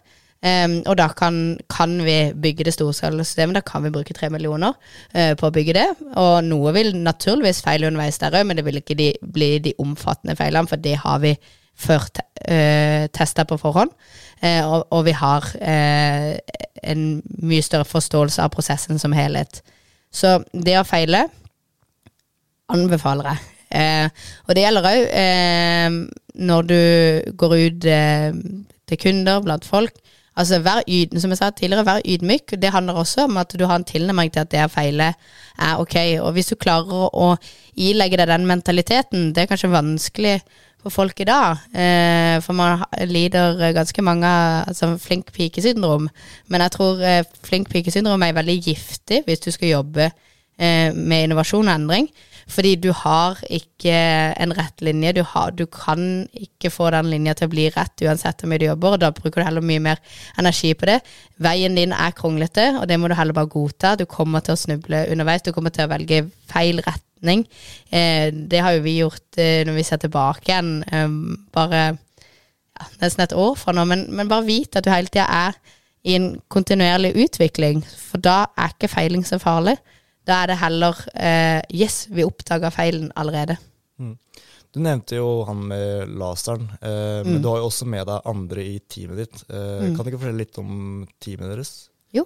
[0.43, 3.56] Um, og da kan, kan, vi bygge det storskalasystemet.
[3.56, 4.73] Da kan vi bruke tre millioner
[5.15, 5.86] uh, på å bygge det.
[6.19, 9.71] Og noe vil naturligvis feile underveis der òg, men det vil ikke de, bli de
[9.79, 11.32] omfattende feilene, for det har vi
[11.79, 13.95] før te, uh, testa på forhånd.
[14.43, 15.47] Uh, og, og, vi har
[16.84, 17.08] en
[17.39, 19.63] mye større forståelse av prosessen som helhet.
[20.12, 21.29] Så det å feile
[22.73, 23.49] anbefaler jeg.
[24.45, 26.01] og det gjelder òg
[26.36, 26.82] når du
[27.39, 29.95] går ut til kunder, blant folk
[30.35, 32.55] Altså, vær yd, som jeg sa tidligere, vær ydmyk.
[32.61, 35.13] Det handler også om at du har en tilnærming til at det jeg feiler,
[35.59, 35.95] er ok.
[36.25, 37.35] Og hvis du klarer å
[37.75, 40.39] ilegge deg den mentaliteten, det er kanskje vanskelig
[40.83, 41.61] for folk i dag.
[41.71, 46.09] Eh, for man lider ganske mange av altså, flink pike-syndrom.
[46.51, 50.11] Men jeg tror eh, flink pike-syndrom er veldig giftig hvis du skal jobbe
[50.63, 52.08] med innovasjon og endring.
[52.52, 53.93] Fordi du har ikke
[54.41, 55.13] en rett linje.
[55.17, 58.62] Du, har, du, kan ikke få den linja til å bli rett uansett hvor mye
[58.62, 60.02] du jobber, og da bruker du heller mye mer
[60.39, 60.99] energi på det.
[61.43, 63.95] Veien din er kronglete, og det må du heller bare godta.
[63.99, 67.45] Du kommer til å snuble underveis, du kommer til å velge feil retning.
[67.91, 71.08] Eh, det har jo vi gjort eh, når vi ser tilbake igjen, eh,
[71.56, 75.30] bare ja, nesten et år fra nå, men, men bare vit at du hele tida
[75.47, 75.58] er
[76.04, 79.78] i en kontinuerlig utvikling, for da er ikke feiling så farlig.
[80.27, 83.57] Da er det heller uh, Yes, vi oppdaga feilen allerede.
[83.99, 84.17] Mm.
[84.73, 87.41] Du nevnte jo han med laseren, eh, men mm.
[87.43, 89.43] du har jo også med deg andre i teamet ditt.
[89.45, 89.91] Eh, mm.
[89.93, 90.71] Kan du ikke fortelle litt om
[91.21, 91.73] teamet deres?
[92.09, 92.23] Jo.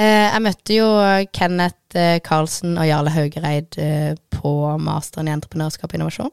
[0.00, 0.88] Eh, jeg møtte jo
[1.36, 6.32] Kenneth eh, Karlsen og Jarle Haugereid eh, på masteren i entreprenørskap og innovasjon.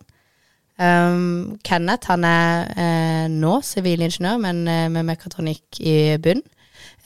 [0.78, 4.60] Um, Kenneth han er nå sivilingeniør, men
[4.94, 6.44] med mekatronikk i bunn.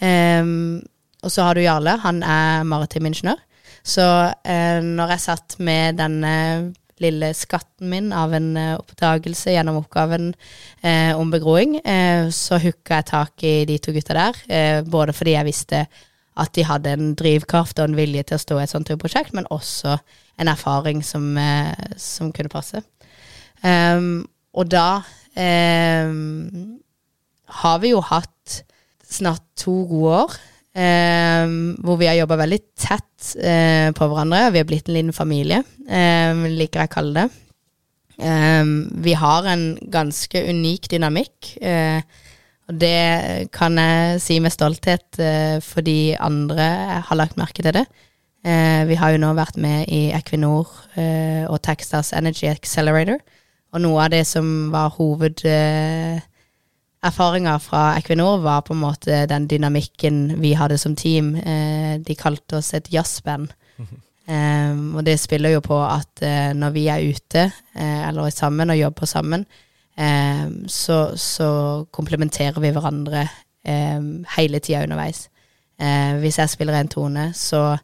[0.04, 0.82] Um,
[1.24, 3.40] og så har du Jarle, han er maritim ingeniør.
[3.84, 4.06] Så
[4.46, 6.36] eh, når jeg satt med denne
[7.02, 10.32] lille skatten min av en eh, oppdagelse gjennom oppgaven
[10.86, 14.42] eh, om begroing, eh, så hooka jeg tak i de to gutta der.
[14.48, 15.86] Eh, både fordi jeg visste
[16.42, 19.34] at de hadde en drivkraft og en vilje til å stå i et sånt prosjekt,
[19.36, 19.98] men også
[20.42, 22.84] en erfaring som, eh, som kunne passe.
[23.62, 24.24] Um,
[24.58, 25.04] og da
[25.38, 26.80] um,
[27.62, 28.64] har vi jo hatt
[29.06, 30.40] snart to gode år
[30.72, 34.46] Um, hvor vi har jobba veldig tett uh, på hverandre.
[34.54, 37.40] Vi har blitt en liten familie, um, liker jeg å kalle det.
[38.22, 41.58] Um, vi har en ganske unik dynamikk.
[41.60, 42.00] Uh,
[42.72, 46.70] og det kan jeg si med stolthet uh, fordi andre
[47.10, 47.86] har lagt merke til det.
[48.42, 50.66] vi har jo nå vært med i Equinor
[51.46, 53.20] og Texas Energy Accelerator.
[53.70, 55.44] Og noe av det som var hoved
[57.04, 61.34] erfaringer fra Equinor var på en måte den dynamikken vi hadde som team.
[61.36, 63.54] Eh, de kalte oss et jazzband.
[64.28, 68.36] Um, og det spiller jo på at uh, når vi er ute, uh, eller er
[68.36, 69.46] sammen og jobber sammen,
[69.98, 71.50] um, så, så
[71.92, 73.26] komplementerer vi hverandre
[73.68, 75.26] um, hele tida underveis.
[75.82, 77.78] Uh, hvis jeg spiller en tone, så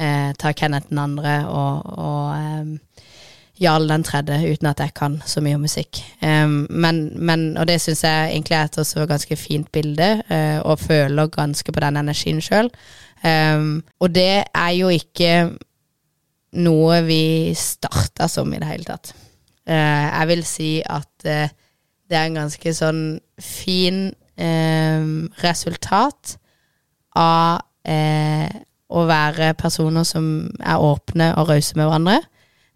[0.00, 2.70] tar Kenneth den andre, og, og
[3.60, 6.00] Jarl den tredje, uten at jeg kan så mye om musikk.
[6.24, 10.60] Um, men, men, og det syns jeg egentlig er et også ganske fint bilde, uh,
[10.64, 12.70] og føler ganske på den energien sjøl.
[13.20, 15.34] Um, og det er jo ikke
[16.56, 19.12] noe vi starta som i det hele tatt.
[19.68, 21.52] Uh, jeg vil si at uh,
[22.08, 23.04] det er en ganske sånn
[23.40, 24.08] fin
[24.40, 26.30] resultat
[27.12, 27.60] av
[28.88, 30.24] å være personer som
[30.64, 32.14] er åpne og rause med hverandre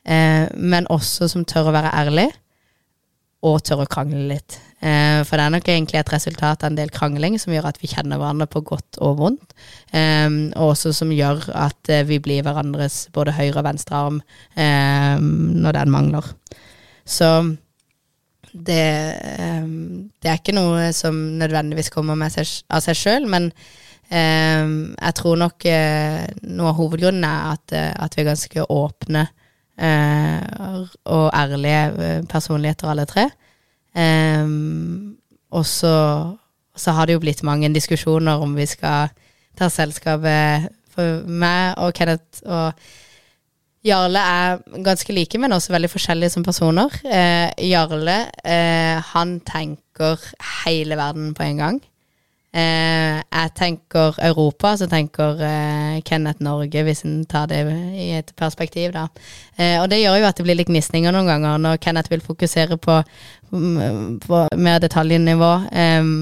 [0.04, 2.30] eh, men også som tør å være ærlig,
[3.44, 4.56] og tør å krangle litt.
[4.84, 7.80] Eh, for det er nok egentlig et resultat av en del krangling som gjør at
[7.80, 9.54] vi kjenner hverandre på godt og vondt,
[9.96, 14.18] eh, og også som gjør at eh, vi blir hverandres både høyre og venstre arm
[14.56, 16.32] eh, når den mangler.
[17.04, 17.30] Så
[18.54, 18.84] det,
[19.40, 23.50] um, det er ikke noe som nødvendigvis kommer seg, av seg sjøl, men
[24.14, 27.72] jeg tror nok noe av hovedgrunnen er at,
[28.04, 29.22] at vi er ganske åpne
[29.76, 33.24] og ærlige personligheter, alle tre.
[35.54, 35.94] Og så,
[36.76, 39.10] så, har det jo blitt mange diskusjoner om vi skal
[39.58, 42.86] ta selskapet for meg og Kenneth og
[43.84, 46.94] Jarle er ganske like, men også veldig forskjellige som personer.
[47.04, 50.22] Eh, Jarle, eh, han tenker
[50.64, 51.82] hele verden på en gang.
[52.54, 57.64] Eh, jeg tenker Europa, så tenker eh, Kenneth Norge, hvis en tar det
[57.98, 59.08] i et perspektiv, da.
[59.58, 62.22] Eh, og det gjør jo at det blir litt gnisninger noen ganger, når Kenneth vil
[62.22, 63.00] fokusere på,
[63.50, 66.12] mm, på mer detaljnivå, eh,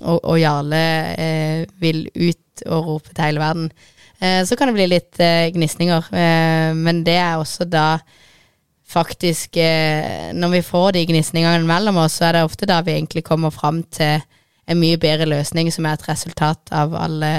[0.00, 0.86] og, og, Jarle
[1.82, 3.70] vil ut og rope til hele verden.
[4.18, 6.08] Eh, så kan det bli litt eh, gnisninger.
[6.12, 7.98] Eh, men det er også da
[8.86, 13.24] faktisk Når vi får de gnisningene mellom oss, så er det ofte da vi egentlig
[13.26, 14.22] kommer fram til
[14.66, 17.32] en mye bedre løsning som er et resultat av alle,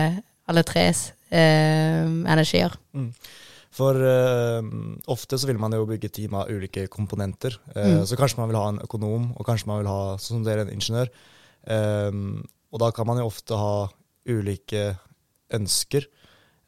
[0.47, 2.75] alle tres eh, energier.
[2.95, 3.11] Mm.
[3.77, 4.63] For uh,
[5.11, 7.59] ofte så vil man jo bygge team av ulike komponenter.
[7.75, 8.05] Uh, mm.
[8.09, 10.65] Så kanskje man vil ha en økonom, og kanskje man vil ha sånn som dere,
[10.65, 11.11] en ingeniør.
[11.67, 12.39] Um,
[12.73, 13.87] og da kan man jo ofte ha
[14.27, 14.89] ulike
[15.53, 16.07] ønsker.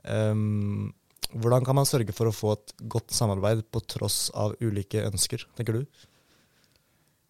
[0.05, 0.91] Um,
[1.33, 5.47] hvordan kan man sørge for å få et godt samarbeid på tross av ulike ønsker,
[5.57, 6.05] tenker du?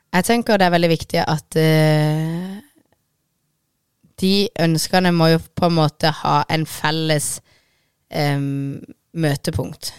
[0.10, 2.60] Jeg tenker det er veldig viktig at uh,
[4.20, 7.40] de ønskene må jo på en måte ha en felles
[8.14, 8.80] um,
[9.14, 9.94] møtepunkt.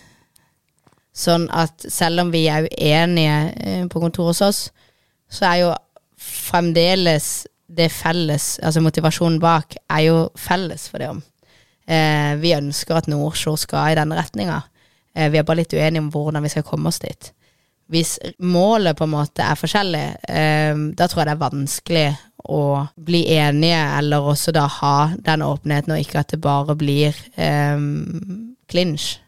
[1.17, 4.61] Sånn at selv om vi er uenige uh, på kontoret hos oss,
[5.31, 5.73] så er jo
[6.21, 7.31] fremdeles
[7.71, 11.21] det felles, altså motivasjonen bak, er jo felles for det om.
[11.91, 14.61] Eh, vi ønsker at Nordsjø skal i denne retninga.
[15.15, 17.33] Eh, vi er bare litt uenige om hvordan vi skal komme oss dit.
[17.91, 22.05] Hvis målet på en måte er forskjellig, eh, da tror jeg det er vanskelig
[22.51, 22.63] å
[22.97, 27.19] bli enige, eller også da ha den åpenheten, og ikke at det bare blir
[28.71, 29.19] klinsj.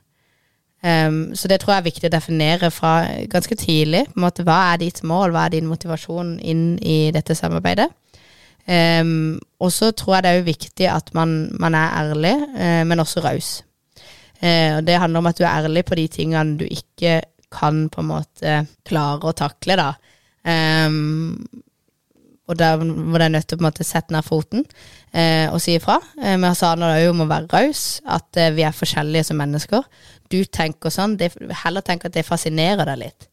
[0.82, 2.92] Um, så det tror jeg er viktig å definere fra
[3.30, 4.06] ganske tidlig.
[4.10, 7.86] på en måte, Hva er ditt mål, hva er din motivasjon inn i dette samarbeidet?
[8.66, 12.82] Um, og så tror jeg det er jo viktig at man, man er ærlig, uh,
[12.86, 13.62] men også raus.
[14.42, 17.20] Uh, og det handler om at du er ærlig på de tingene du ikke
[17.52, 18.56] kan på en måte
[18.88, 19.92] klare å takle, da.
[20.42, 21.36] Um,
[22.50, 24.64] og der det er nødt til å sette ned foten
[25.14, 26.00] eh, og si ifra.
[26.18, 29.86] Men så handler det òg om å være raus, at vi er forskjellige som mennesker.
[30.28, 31.30] Du tenker sånn, det,
[31.62, 33.28] heller tenk at det fascinerer deg litt.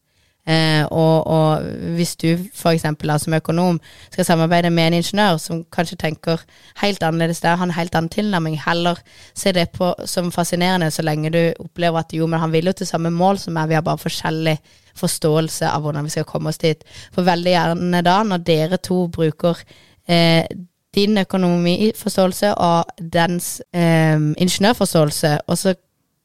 [0.48, 1.62] Eh, og, og,
[1.94, 2.86] hvis du f.eks.
[3.22, 6.40] som økonom skal samarbeide med en ingeniør som kanskje tenker
[6.80, 8.98] helt annerledes der, har en helt annen tilnærming, heller
[9.34, 12.72] se det på som fascinerende så lenge du opplever at jo, men han vil jo
[12.72, 14.56] til samme mål som meg, vi har bare forskjellig
[14.96, 16.82] forståelse av hvordan vi skal komme oss dit.
[17.14, 19.60] For veldig gjerne da, når dere to bruker
[20.08, 20.48] eh,
[20.94, 25.76] din økonomiforståelse og dens eh, ingeniørforståelse, og så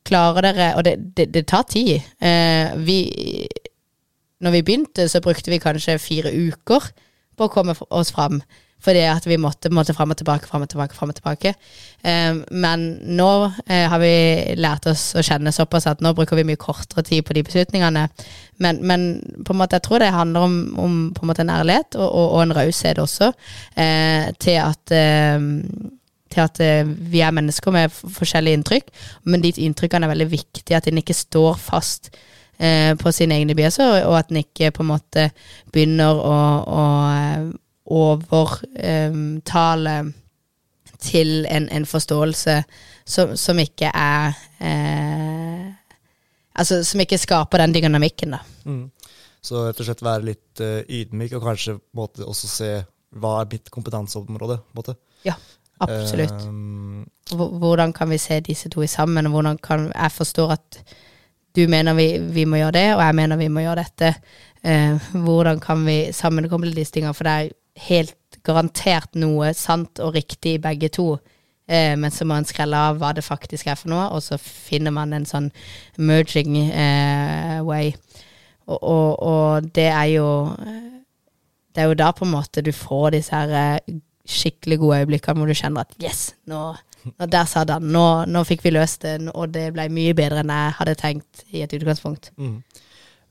[0.05, 1.95] klarer dere Og det, det, det tar tid.
[2.21, 2.99] Eh, vi
[4.45, 6.91] når vi begynte, så brukte vi kanskje fire uker
[7.35, 8.39] på å komme oss fram.
[8.85, 11.55] Fordi at vi måtte, måtte fram og tilbake, fram og tilbake, fram og tilbake.
[12.05, 12.83] Um, men
[13.17, 13.29] nå
[13.65, 14.11] eh, har vi
[14.59, 18.05] lært oss å kjenne såpass at nå bruker vi mye kortere tid på de beslutningene.
[18.61, 19.07] Men, men
[19.47, 22.05] på en måte, jeg tror det handler om, om på en måte en ærlighet og,
[22.05, 23.31] og, og en raushet også,
[23.81, 25.51] eh, til at eh,
[26.35, 26.59] til at
[27.13, 28.89] vi er mennesker med forskjellige inntrykk,
[29.31, 30.75] men de inntrykkene er veldig viktige.
[30.75, 32.09] At en ikke står fast
[32.57, 35.23] eh, på sine egne biaser, og at en ikke på en måte
[35.73, 37.45] begynner å, å eh,
[37.95, 40.05] overtale eh,
[41.05, 42.63] til en, en forståelse
[43.05, 45.73] som, som, ikke er eh,
[46.55, 48.37] Altså som ikke skaper den dynamikken, da.
[48.63, 48.87] Mm.
[49.43, 52.69] Så rett og slett være litt uh, ydmyk, og kanskje måte, også se
[53.19, 54.55] hva er mitt kompetanseområde?
[54.77, 54.95] Måte.
[55.27, 55.35] Ja,
[55.83, 56.45] absolutt.
[56.47, 60.79] Um, hvordan kan vi se disse to sammen, og hvordan kan jeg forstå at
[61.55, 64.11] du mener vi, vi, må gjøre det, og jeg mener vi må gjøre dette.
[64.65, 67.15] Eh, hvordan kan vi sammenkoble disse tingene?
[67.15, 67.55] For det er
[67.87, 71.15] helt garantert noe sant og riktig i begge to.
[71.67, 74.37] Eh, men så må en skrelle av hva det faktisk er for noe, og så
[74.41, 75.49] finner man en sånn
[75.97, 77.93] merging eh, way.
[78.65, 80.27] Og, og, og, det er jo
[81.75, 85.37] Det er jo da på en måte du får disse her eh, skikkelig gode øyeblikkene
[85.37, 86.71] hvor du kjenner at yes, nå
[87.13, 90.41] og der sa han nå, nå fikk vi løst den, og det ble mye bedre
[90.43, 92.31] enn jeg hadde tenkt i et utgangspunkt.
[92.37, 92.57] Mm.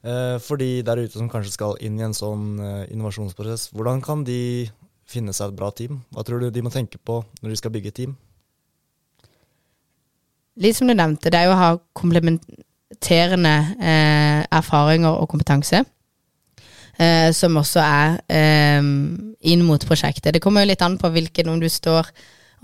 [0.05, 4.03] Eh, for de der ute som kanskje skal inn i en sånn eh, innovasjonsprosess, hvordan
[4.05, 4.69] kan de
[5.09, 6.03] finne seg et bra team?
[6.13, 8.15] Hva tror du de må tenke på når de skal bygge team?
[10.61, 15.83] Litt som du nevnte, det er jo å ha komplementerende eh, erfaringer og kompetanse.
[16.99, 18.83] eh, som også er eh,
[19.51, 20.35] inn mot prosjektet.
[20.35, 22.11] Det kommer jo litt an på hvilken om du står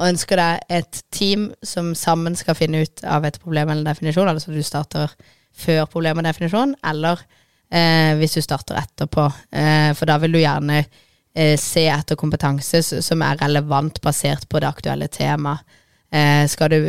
[0.01, 4.31] og ønsker deg et team som sammen skal finne ut av et problem eller definisjon,
[4.33, 5.13] altså du starter
[5.61, 7.21] før problem og definisjon, eller
[7.69, 9.27] eh, hvis du starter etterpå.
[9.53, 14.63] Eh, for da vil du gjerne eh, se etter kompetanse som er relevant basert på
[14.63, 15.77] det aktuelle temaet.
[16.11, 16.81] Eh, skal du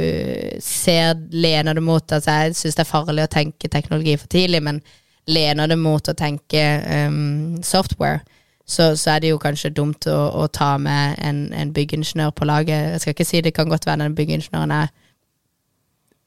[0.66, 0.97] se,
[1.30, 4.80] lener du mot altså Jeg syns det er farlig å tenke teknologi for tidlig, men
[5.30, 6.64] lener du mot å tenke
[7.05, 8.24] um, software,
[8.72, 12.47] så, så, er det jo kanskje dumt å, å ta med en, en byggingeniør på
[12.47, 12.93] laget.
[12.93, 14.91] Jeg skal ikke si det kan godt være den byggingeniøren er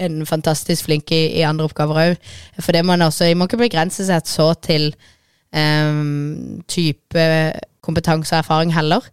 [0.05, 2.31] en fantastisk flink i, i andre oppgaver òg.
[2.59, 4.91] For det må man også man må ikke begrense seg så til
[5.55, 7.27] um, type
[7.85, 9.07] kompetanse og erfaring heller.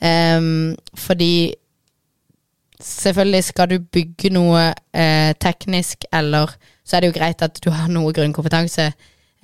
[0.00, 1.54] Um, fordi
[2.80, 6.52] selvfølgelig skal du bygge noe uh, teknisk, eller
[6.84, 8.90] så er det jo greit at du har noe grunnkompetanse.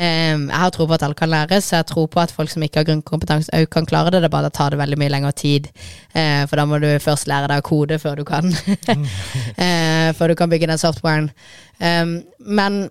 [0.02, 2.50] Um, jeg har tro på at alle kan lære, så jeg tror på at folk
[2.50, 4.22] som ikke har grunnkompetanse, òg kan klare det.
[4.24, 5.68] Det er bare det tar det veldig mye lengre tid.
[6.16, 10.32] Uh, for da må du først lære deg å kode før du kan uh, Før
[10.32, 11.30] du kan bygge den softwaren.
[11.78, 12.88] Um, men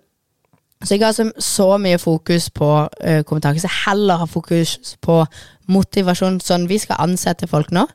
[0.84, 5.20] så ikke ha så, så, mye fokus på uh, kompetanse, heller ha fokus på
[5.68, 6.40] motivasjon.
[6.40, 7.86] Sånn, vi skal ansette folk nå,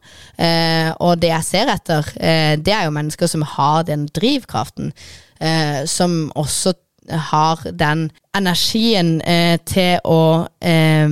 [1.00, 2.06] og det jeg ser etter,
[2.56, 4.94] det er jo mennesker som har den drivkraften.
[5.84, 6.72] som også
[7.10, 11.08] har den energien eh, til å eh,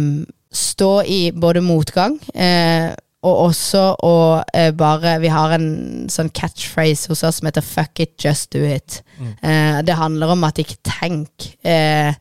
[0.54, 2.92] stå i både motgang eh,
[3.24, 4.16] og også å
[4.52, 5.68] eh, bare Vi har en
[6.12, 9.02] sånn catchphrase hos oss som heter 'fuck it, just do it'.
[9.18, 9.32] Mm.
[9.42, 11.56] Eh, det handler om at ikke tenk.
[11.64, 12.14] Eh,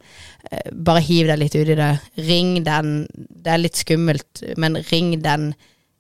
[0.72, 2.00] bare hiv deg litt ut i det.
[2.18, 3.08] Ring den
[3.44, 5.54] Det er litt skummelt, men ring den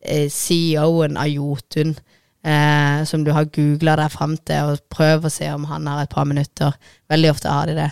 [0.03, 1.95] CEO-en av Jotun
[2.43, 6.03] eh, som du har googla deg fram til, og prøv å se om han har
[6.03, 6.75] et par minutter.
[7.11, 7.89] Veldig ofte har de det.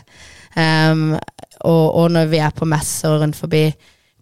[0.52, 1.16] Um,
[1.64, 3.70] og, og, når vi er på messer rundt forbi,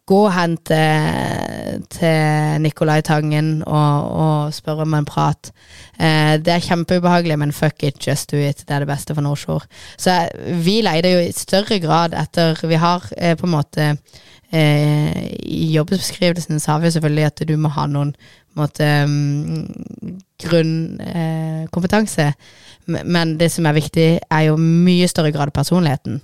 [0.10, 5.52] gå hen til, til Nicolai Tangen og, og spør om en prat.
[6.00, 8.64] Eh, det er kjempeubehagelig, men fuck it, just do it.
[8.66, 9.68] Det er det beste for Nordsjord.
[9.98, 10.16] Så
[10.66, 13.92] vi leide jo i større grad etter Vi har eh, på en måte
[14.52, 18.14] eh, I jobbeskrivelsen sa vi selvfølgelig at du må ha noen
[18.58, 19.68] måte, um,
[20.42, 22.28] grunnkompetanse.
[22.28, 22.34] Eh,
[23.06, 26.22] Men det som er viktig, er jo mye større grad personligheten.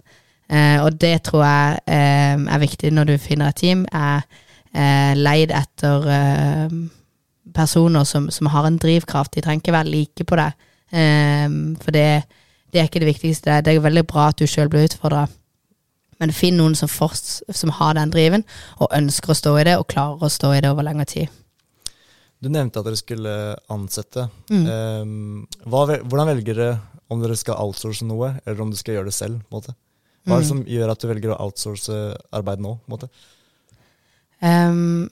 [0.49, 3.85] Eh, og det tror jeg er viktig når du finner et team.
[3.93, 4.21] Er
[5.15, 6.09] leid etter
[7.55, 9.35] personer som, som, har en drivkraft.
[9.35, 10.35] De trenger ikke være like på.
[10.35, 11.49] Eh,
[11.81, 12.23] for det,
[12.73, 13.61] det, er ikke det viktigste.
[13.61, 15.27] Det er veldig bra at du sjøl blir utfordra.
[16.21, 18.45] Men finn noen som, forst, som har den driven,
[18.79, 21.41] og ønsker å stå i det, og klarer å stå i det over lengre tid.
[22.43, 23.33] Du nevnte at dere skulle
[23.73, 24.27] ansette.
[24.51, 24.65] Mm.
[24.69, 26.71] Um, hva, hvordan velger dere
[27.11, 29.41] om dere skal outsource noe, eller om du skal gjøre det selv?
[29.49, 30.49] Hva er det mm.
[30.49, 31.99] som gjør at du velger å outsource
[32.35, 32.77] arbeid nå?
[34.41, 35.07] Um,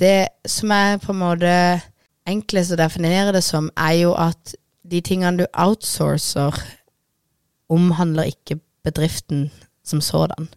[0.00, 1.54] det som er på en måte
[2.30, 4.54] enklest å definere det som, er jo at
[4.90, 6.56] de tingene du outsourcer,
[7.70, 9.48] omhandler ikke bedriften
[9.84, 10.48] som sådan.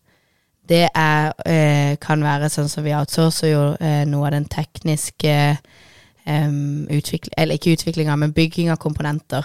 [0.70, 5.58] Det er, eh, kan være sånn som vi outsourcer jo eh, noe av den tekniske
[6.26, 9.44] um, utvikling, Eller ikke utviklinga, men bygging av komponenter.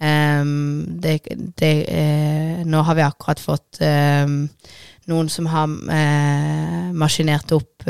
[0.00, 1.20] Um, det,
[1.60, 4.48] det, eh, nå har vi akkurat fått um,
[5.06, 5.66] noen som har
[6.96, 7.82] maskinert opp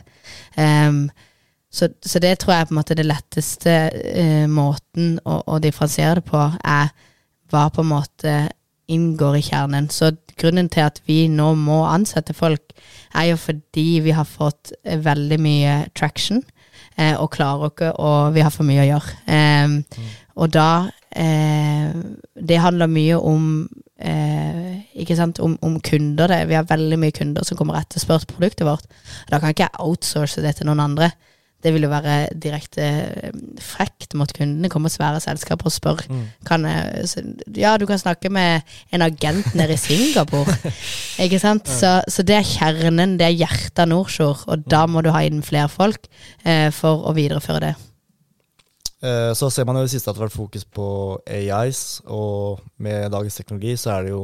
[0.57, 1.11] Um,
[1.73, 6.20] så, så, det tror jeg på en måte det letteste uh, måten å, å differensiere
[6.20, 6.93] det på, er
[7.53, 8.35] hva på en måte
[8.93, 9.89] inngår i kjernen.
[9.93, 12.75] Så grunnen til at vi nå må ansette folk,
[13.14, 16.43] er jo fordi vi har fått eh, veldig mye traction,
[16.97, 19.16] eh, og klarer ikke, og vi har for mye å gjøre.
[19.27, 20.11] Eh, mm.
[20.41, 21.91] Og da eh,
[22.33, 23.43] Det handler mye om
[24.01, 26.29] eh, ikke sant, om, om, kunder.
[26.29, 26.47] Det.
[26.49, 28.89] Vi har veldig mye kunder som kommer etterspørt produktet vårt.
[29.29, 31.12] Da kan ikke jeg outsource det til noen andre.
[31.62, 34.70] Det vil jo være direkte eh, frekt mot kundene.
[34.72, 36.24] Komme svære selskaper og spørre mm.
[36.48, 37.06] kan jeg,
[37.56, 40.56] Ja, du kan snakke med en agent nede i Singapore.
[41.24, 41.68] ikke sant?
[41.70, 45.22] Så, så, det er kjernen, det er hjertet av Nordsjord, og da må du ha
[45.26, 46.10] inn flere folk
[46.44, 47.74] eh, for å videreføre det.
[49.02, 50.88] Eh, Så ser man jo i det siste at det har vært fokus på
[51.26, 54.22] AIs, og med dagens teknologi så er det jo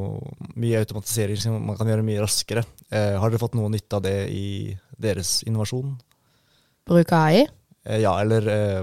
[0.54, 2.62] mye automatisering som man kan gjøre mye raskere.
[2.90, 5.96] Eh, Har dere fått noe nytte av det i deres innovasjon?
[6.88, 7.46] Bruk AI.
[7.86, 8.82] Eh, Ja, eller eh,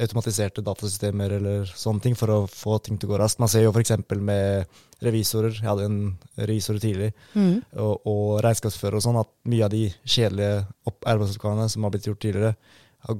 [0.00, 3.40] automatiserte datasystemer eller sånne ting for å få ting til å gå raskt.
[3.42, 3.92] Man ser jo f.eks.
[4.20, 4.66] med
[5.02, 5.98] revisorer, jeg hadde en
[6.38, 7.62] revisor tidlig, Mm.
[7.76, 10.62] og, og regnskapsfører og sånn, at mye av de kjedelige
[11.04, 12.54] arbeidsoppgavene som har blitt gjort tidligere,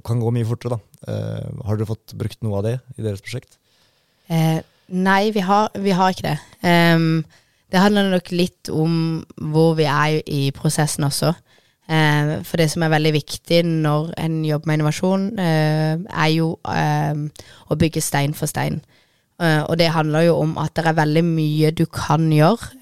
[0.06, 0.76] kan gå mye fortere.
[0.78, 1.12] da.
[1.12, 3.58] Eh, har dere fått brukt noe av det i deres prosjekt?
[4.30, 6.38] Eh, nei, vi har, vi har ikke det.
[6.62, 7.24] Um,
[7.72, 11.34] det handler nok litt om hvor vi er i prosessen også.
[11.91, 16.55] Eh, for det som er veldig viktig når en jobber med innovasjon, eh, er jo
[16.70, 18.83] eh, å bygge stein for stein.
[19.43, 22.76] Og det handler jo om at det er veldig mye du kan gjøre,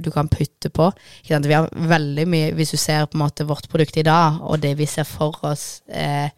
[0.00, 0.86] du kan putte på.
[1.26, 4.62] Vi har veldig mye, Hvis du ser på en måte vårt produkt i dag, og
[4.62, 6.30] det vi ser for oss eh,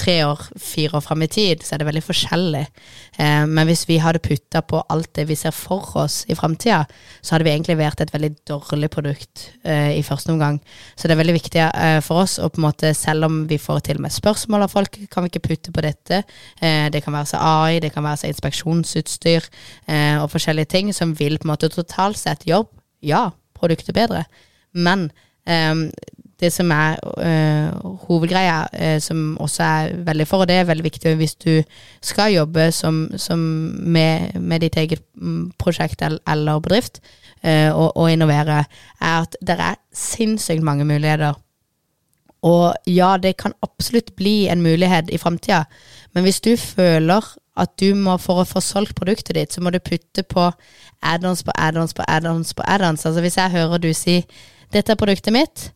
[0.00, 2.62] tre år, fire år fram i tid, så er det veldig forskjellig.
[3.20, 6.82] Eh, men hvis vi hadde putta på alt det vi ser for oss i framtida,
[7.20, 10.60] så hadde vi egentlig vært et veldig dårlig produkt eh, i første omgang.
[10.96, 13.60] Så det er veldig viktig eh, for oss og på en måte, selv om vi
[13.60, 16.22] får til med spørsmål av folk, kan vi ikke putte på dette.
[16.60, 19.50] Eh, det kan være så AI, det kan være så inspeksjonsutstyr
[19.86, 22.72] eh, og forskjellige ting som vil på en måte totalt sett jobb.
[23.04, 24.24] Ja, produktet bedre.
[24.72, 25.10] Men
[25.48, 25.88] eh,
[26.40, 30.84] det som er øh, hovedgreia, øh, som også er veldig for, og det er veldig
[30.84, 31.62] viktig hvis du
[32.02, 37.00] skal jobbe som, som med, med ditt eget mm, prosjekt eller, bedrift,
[37.44, 38.64] øh, og, og innovere,
[39.00, 41.34] er at det er sinnssykt mange muligheter.
[42.42, 45.64] Og ja, det kan absolutt bli en mulighet i framtida,
[46.12, 49.72] men hvis du føler at du må, for å få solgt produktet ditt, så må
[49.74, 50.46] du putte på
[51.02, 53.04] add-ons på add-ons på add-ons på add-ons.
[53.06, 54.24] Altså hvis jeg hører du si
[54.72, 55.72] 'dette er produktet mitt',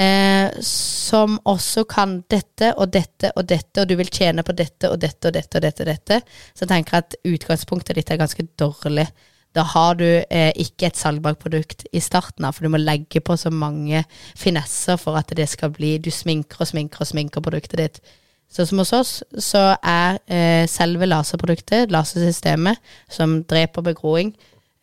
[0.00, 4.90] eh, som også kan dette og dette og dette, og du vil tjene på dette
[4.90, 6.20] og dette og dette og dette, og dette
[6.58, 9.08] så tenker jeg at utgangspunktet ditt er ganske dårlig.
[9.56, 13.22] Da har du eh, ikke et salgbart produkt i starten av, for du må legge
[13.24, 14.04] på så mange
[14.36, 18.02] finesser for at det skal bli Du sminker og sminker og sminker produktet ditt.
[18.48, 19.10] Så som hos oss,
[19.44, 22.80] så er eh, selve laserproduktet, lasersystemet,
[23.12, 24.32] som dreper begroing,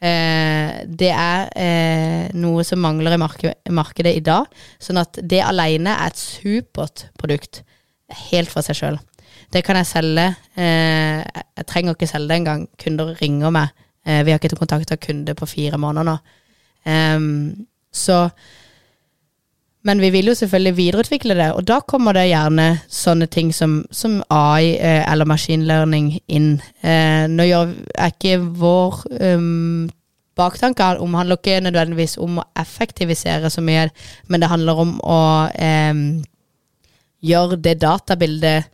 [0.06, 4.48] det er eh, noe som mangler i marke markedet i dag.
[4.82, 7.64] Sånn at det alene er et supert produkt,
[8.30, 9.00] helt for seg sjøl.
[9.54, 10.26] Det kan jeg selge.
[10.60, 12.66] Eh, jeg trenger ikke selge det engang.
[12.82, 13.74] Kunder ringer meg.
[14.06, 16.16] Eh, vi har ikke kontakta kunde på fire måneder nå.
[16.86, 17.28] Em,
[17.94, 18.28] så
[19.86, 23.84] men vi vil jo selvfølgelig videreutvikle det, og da kommer det gjerne sånne ting som,
[23.94, 26.56] som AI eh, eller machine learning inn.
[26.82, 29.04] Eh, nå er ikke vår
[29.38, 29.86] um,
[30.36, 33.88] baktanke omhandler ikke nødvendigvis om å effektivisere så mye,
[34.28, 35.22] men det handler om å
[35.54, 36.02] em,
[37.22, 38.68] gjøre det databildet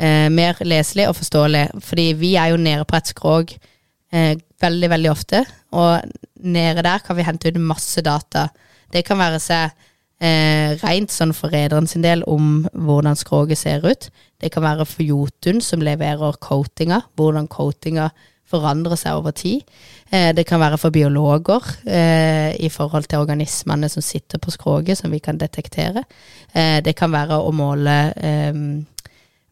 [0.00, 1.66] eh, mer leselig og forståelig.
[1.84, 4.34] Fordi vi er jo nede på et skrog eh,
[4.64, 5.44] veldig, veldig ofte,
[5.76, 8.48] og nede der kan vi hente ut masse data.
[8.88, 9.92] Det kan være seg
[10.24, 14.08] eh, rent sånn for rederen sin del om hvordan skroget ser ut.
[14.40, 18.10] Det kan være for Jotun som leverer coatinga, hvordan coatinga
[18.48, 19.64] forandrer seg over tid.
[20.12, 24.98] Eh, det kan være for biologer eh, i forhold til organismene som sitter på skroget,
[25.00, 26.04] som vi kan detektere.
[26.52, 28.60] Eh, det kan være å måle eh,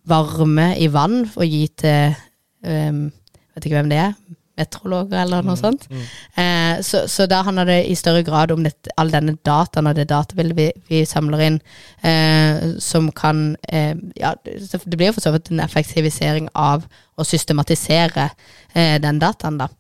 [0.09, 2.15] varme i vann og gi til
[2.65, 3.03] eh,
[3.53, 4.13] Vet ikke hvem det er.
[4.59, 5.87] Meteorologer eller noe sånt.
[5.89, 6.01] Mm.
[6.43, 9.97] Eh, så, så da handler det i større grad om dette, all denne dataen og
[9.97, 11.57] det databildet vi, vi samler inn,
[12.05, 16.85] eh, som kan eh, Ja, det blir jo for så vidt en effektivisering av
[17.17, 18.29] å systematisere
[18.75, 19.71] eh, den dataen, da.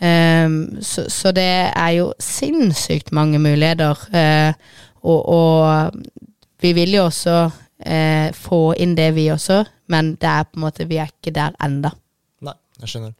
[0.00, 0.48] Eh,
[0.80, 6.00] så, så det er jo sinnssykt mange muligheter, eh, og, og
[6.64, 7.38] vi vil jo også
[8.32, 9.58] få inn det, vi også,
[9.92, 11.90] men det er på en måte, vi er ikke der enda.
[12.40, 13.12] Nei, jeg skjønner.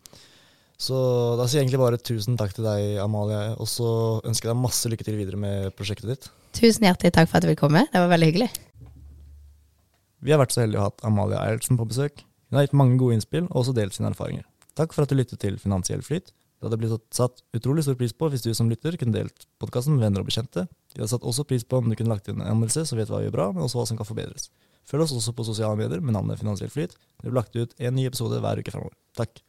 [0.76, 0.96] Så
[1.38, 3.88] da sier jeg egentlig bare tusen takk til deg, Amalie, og så
[4.28, 6.28] ønsker jeg deg masse lykke til videre med prosjektet ditt.
[6.56, 7.86] Tusen hjertelig takk for at du ville komme.
[7.92, 8.50] Det var veldig hyggelig.
[10.26, 12.24] Vi har vært så heldige å ha hatt Amalie Eilertsen på besøk.
[12.50, 14.44] Hun har gitt mange gode innspill, og også delt sine erfaringer.
[14.76, 16.32] Takk for at du lyttet til Finansiell flyt.
[16.56, 19.96] Det hadde blitt satt utrolig stor pris på hvis du som lytter kunne delt podkasten
[19.96, 20.64] med venner og bekjente.
[20.94, 23.12] Vi hadde satt også pris på om du kunne lagt inn en anmeldelse, så vet
[23.12, 24.48] hva vi gjør bra, men også hva som kan forbedres.
[24.88, 26.94] Følg oss også på sosiale medier med navnet Finansiell flyt.
[26.96, 28.96] Det blir lagt ut en ny episode hver uke framover.
[29.18, 29.42] Takk.